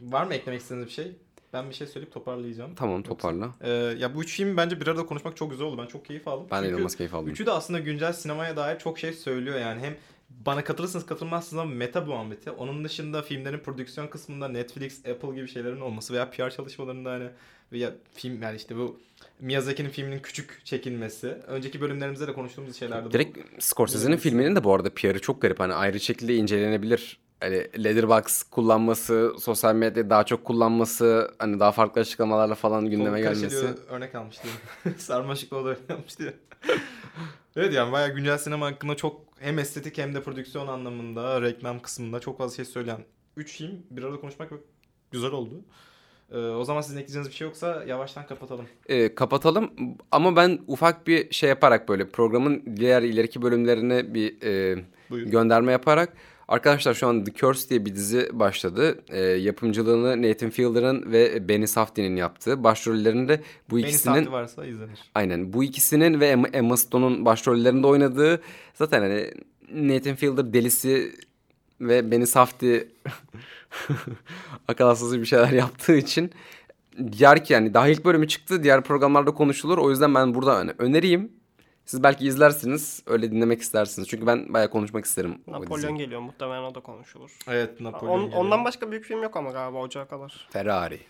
var 0.00 0.24
mı 0.26 0.34
eklemek 0.34 0.60
istediğiniz 0.60 0.88
bir 0.88 0.92
şey? 0.92 1.16
Ben 1.52 1.70
bir 1.70 1.74
şey 1.74 1.86
söyleyip 1.86 2.12
toparlayacağım. 2.12 2.74
Tamam 2.74 3.02
toparla. 3.02 3.54
E, 3.60 3.70
ya 3.70 4.14
bu 4.14 4.22
üç 4.22 4.36
film 4.36 4.56
bence 4.56 4.80
bir 4.80 4.86
arada 4.86 5.06
konuşmak 5.06 5.36
çok 5.36 5.50
güzel 5.50 5.66
oldu. 5.66 5.82
Ben 5.82 5.86
çok 5.86 6.04
keyif 6.04 6.28
aldım. 6.28 6.46
Ben 6.50 6.64
de 6.64 6.68
inanılmaz 6.68 6.96
keyif 6.96 7.14
aldım. 7.14 7.28
Üçü 7.28 7.46
de 7.46 7.50
aslında 7.50 7.78
güncel 7.78 8.12
sinemaya 8.12 8.56
dair 8.56 8.78
çok 8.78 8.98
şey 8.98 9.12
söylüyor 9.12 9.60
yani. 9.60 9.80
Hem 9.80 9.96
bana 10.30 10.64
katılırsınız 10.64 11.06
katılmazsınız 11.06 11.62
ama 11.62 11.74
meta 11.74 12.00
muhabbeti. 12.00 12.50
Onun 12.50 12.84
dışında 12.84 13.22
filmlerin 13.22 13.58
prodüksiyon 13.58 14.06
kısmında 14.06 14.48
Netflix, 14.48 15.06
Apple 15.06 15.34
gibi 15.34 15.48
şeylerin 15.48 15.80
olması 15.80 16.14
veya 16.14 16.30
PR 16.30 16.50
çalışmalarında 16.50 17.10
hani 17.10 17.28
veya 17.72 17.94
film 18.14 18.42
yani 18.42 18.56
işte 18.56 18.76
bu 18.76 19.00
Miyazaki'nin 19.40 19.88
filminin 19.88 20.18
küçük 20.18 20.60
çekilmesi. 20.64 21.26
Önceki 21.26 21.80
bölümlerimizde 21.80 22.26
de 22.26 22.32
konuştuğumuz 22.32 22.76
şeylerde 22.76 23.08
bu. 23.08 23.12
Direkt 23.12 23.38
Scorsese'nin 23.64 24.16
filminin 24.16 24.56
de 24.56 24.64
bu 24.64 24.74
arada 24.74 24.90
PR'ı 24.94 25.20
çok 25.20 25.42
garip. 25.42 25.60
Hani 25.60 25.74
ayrı 25.74 26.00
şekilde 26.00 26.34
incelenebilir. 26.36 27.18
Hani 27.40 27.84
Letterboxd 27.84 28.50
kullanması, 28.50 29.32
sosyal 29.40 29.74
medyayı 29.74 30.10
daha 30.10 30.24
çok 30.24 30.44
kullanması, 30.44 31.34
hani 31.38 31.60
daha 31.60 31.72
farklı 31.72 32.00
açıklamalarla 32.00 32.54
falan 32.54 32.84
gündeme 32.84 33.08
Tolga 33.08 33.18
gelmesi. 33.18 33.60
Kaşeli 33.60 33.80
örnek 33.90 34.14
almıştı. 34.14 34.48
Sarmaşıklı 34.98 35.56
o 35.56 35.64
da 35.64 35.68
öyle 35.68 35.80
yapmıştı. 35.88 36.34
evet 37.56 37.72
yani 37.72 37.92
bayağı 37.92 38.10
güncel 38.14 38.38
sinema 38.38 38.66
hakkında 38.66 38.96
çok 38.96 39.20
hem 39.38 39.58
estetik 39.58 39.98
hem 39.98 40.14
de 40.14 40.22
prodüksiyon 40.22 40.66
anlamında, 40.66 41.42
reklam 41.42 41.80
kısmında 41.80 42.20
çok 42.20 42.38
fazla 42.38 42.56
şey 42.56 42.64
söyleyen 42.64 43.00
3 43.36 43.58
film 43.58 43.82
bir 43.90 44.02
arada 44.02 44.20
konuşmak 44.20 44.50
güzel 45.10 45.30
oldu. 45.32 45.64
Ee, 46.32 46.38
o 46.38 46.64
zaman 46.64 46.80
sizin 46.80 46.96
ekleyeceğiniz 46.96 47.30
bir 47.30 47.34
şey 47.34 47.46
yoksa 47.46 47.84
yavaştan 47.86 48.26
kapatalım. 48.26 48.66
Ee, 48.86 49.14
kapatalım 49.14 49.70
ama 50.10 50.36
ben 50.36 50.58
ufak 50.66 51.06
bir 51.06 51.30
şey 51.34 51.48
yaparak 51.48 51.88
böyle 51.88 52.08
programın 52.08 52.62
diğer 52.76 53.02
ileriki 53.02 53.42
bölümlerine 53.42 54.14
bir 54.14 54.42
e, 54.42 54.84
Buyurun. 55.10 55.30
gönderme 55.30 55.72
yaparak 55.72 56.12
Arkadaşlar 56.48 56.94
şu 56.94 57.06
an 57.06 57.24
The 57.24 57.32
Curse 57.32 57.68
diye 57.68 57.86
bir 57.86 57.94
dizi 57.94 58.28
başladı. 58.32 58.98
Ee, 59.08 59.20
yapımcılığını 59.20 60.22
Nathan 60.22 60.50
Fielder'ın 60.50 61.12
ve 61.12 61.48
Benny 61.48 61.66
Safdie'nin 61.66 62.16
yaptığı. 62.16 62.64
Başrollerini 62.64 63.28
de 63.28 63.40
bu 63.70 63.78
ikisinin 63.78 64.14
saati 64.14 64.32
varsa 64.32 64.66
izlenir. 64.66 65.00
aynen 65.14 65.52
bu 65.52 65.64
ikisinin 65.64 66.20
ve 66.20 66.28
Emma, 66.28 66.48
Emma 66.48 66.76
Stone'un 66.76 67.24
başrollerinde 67.24 67.86
oynadığı 67.86 68.40
zaten 68.74 69.00
hani 69.00 69.30
Nathan 69.72 70.14
Fielder 70.14 70.52
delisi 70.52 71.12
ve 71.80 72.10
Benny 72.10 72.26
Safdie 72.26 72.88
akıl 74.68 74.84
hastası 74.84 75.20
bir 75.20 75.26
şeyler 75.26 75.52
yaptığı 75.52 75.96
için 75.96 76.30
diğer 77.12 77.44
ki 77.44 77.52
yani 77.52 77.74
daha 77.74 77.88
ilk 77.88 78.04
bölümü 78.04 78.28
çıktı 78.28 78.62
diğer 78.62 78.82
programlarda 78.82 79.30
konuşulur. 79.30 79.78
O 79.78 79.90
yüzden 79.90 80.14
ben 80.14 80.34
burada 80.34 80.54
hani 80.54 80.72
öneriyim. 80.78 81.32
Siz 81.86 82.02
belki 82.02 82.26
izlersiniz 82.26 83.02
öyle 83.06 83.30
dinlemek 83.30 83.60
istersiniz. 83.62 84.08
Çünkü 84.08 84.26
ben 84.26 84.54
bayağı 84.54 84.70
konuşmak 84.70 85.04
isterim. 85.04 85.38
Napolyon 85.46 85.94
geliyor 85.98 86.20
muhtemelen 86.20 86.62
o 86.62 86.74
da 86.74 86.80
konuşulur. 86.80 87.38
Evet 87.48 87.80
Napolyon 87.80 88.14
On- 88.14 88.24
geliyor. 88.24 88.40
ondan 88.40 88.64
başka 88.64 88.90
büyük 88.90 89.04
film 89.04 89.22
yok 89.22 89.36
ama 89.36 89.50
galiba 89.50 89.78
ocağa 89.78 90.04
kadar. 90.04 90.48
Ferrari. 90.50 91.00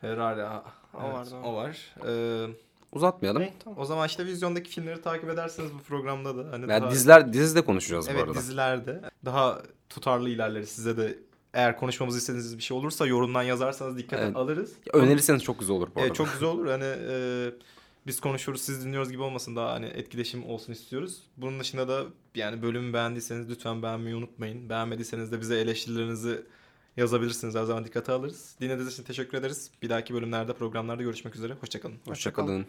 Ferrari. 0.00 0.42
ha, 0.42 0.64
O 0.94 0.98
evet, 1.04 1.32
var, 1.32 1.42
o 1.44 1.54
var. 1.54 1.94
Ee, 2.06 2.46
Uzatmayalım. 2.92 3.42
İyi, 3.42 3.52
tamam. 3.64 3.78
o 3.78 3.84
zaman 3.84 4.06
işte 4.06 4.26
vizyondaki 4.26 4.70
filmleri 4.70 5.02
takip 5.02 5.30
edersiniz 5.30 5.70
bu 5.74 5.78
programda 5.82 6.36
da. 6.36 6.52
Hani 6.52 6.70
Yani 6.72 6.82
daha- 6.82 6.90
diziler 6.90 7.32
dizi 7.32 7.56
de 7.56 7.64
konuşacağız 7.64 8.06
bu 8.06 8.10
Evet 8.10 8.22
arada. 8.22 8.34
dizilerde 8.34 9.00
daha 9.24 9.62
tutarlı 9.90 10.30
ilerleriz. 10.30 10.68
Size 10.68 10.96
de 10.96 11.18
eğer 11.54 11.76
konuşmamızı 11.76 12.18
istediğiniz 12.18 12.58
bir 12.58 12.62
şey 12.62 12.76
olursa 12.76 13.06
yorumdan 13.06 13.42
yazarsanız 13.42 13.98
dikkate 13.98 14.22
Evet. 14.22 14.36
alırız. 14.36 14.72
Önerirseniz 14.92 15.42
çok 15.42 15.58
güzel 15.60 15.76
olur 15.76 15.86
bu 15.88 16.00
arada. 16.00 16.06
Evet, 16.06 16.16
çok 16.16 16.32
güzel 16.32 16.48
olur. 16.48 16.66
Hani 16.66 16.84
e, 16.84 17.50
biz 18.08 18.20
konuşuyoruz, 18.20 18.62
siz 18.62 18.84
dinliyoruz 18.84 19.10
gibi 19.10 19.22
olmasın 19.22 19.56
daha 19.56 19.72
hani 19.72 19.86
etkileşim 19.86 20.44
olsun 20.46 20.72
istiyoruz. 20.72 21.22
Bunun 21.36 21.60
dışında 21.60 21.88
da 21.88 22.04
yani 22.34 22.62
bölümü 22.62 22.92
beğendiyseniz 22.92 23.50
lütfen 23.50 23.82
beğenmeyi 23.82 24.16
unutmayın. 24.16 24.68
Beğenmediyseniz 24.68 25.32
de 25.32 25.40
bize 25.40 25.60
eleştirilerinizi 25.60 26.42
yazabilirsiniz. 26.96 27.54
Her 27.54 27.64
zaman 27.64 27.84
dikkate 27.84 28.12
alırız. 28.12 28.56
Dinlediğiniz 28.60 28.92
için 28.92 29.02
teşekkür 29.02 29.38
ederiz. 29.38 29.70
Bir 29.82 29.88
dahaki 29.88 30.14
bölümlerde, 30.14 30.52
programlarda 30.52 31.02
görüşmek 31.02 31.36
üzere. 31.36 31.54
Hoşçakalın. 31.60 31.96
Hoşçakalın. 32.06 32.66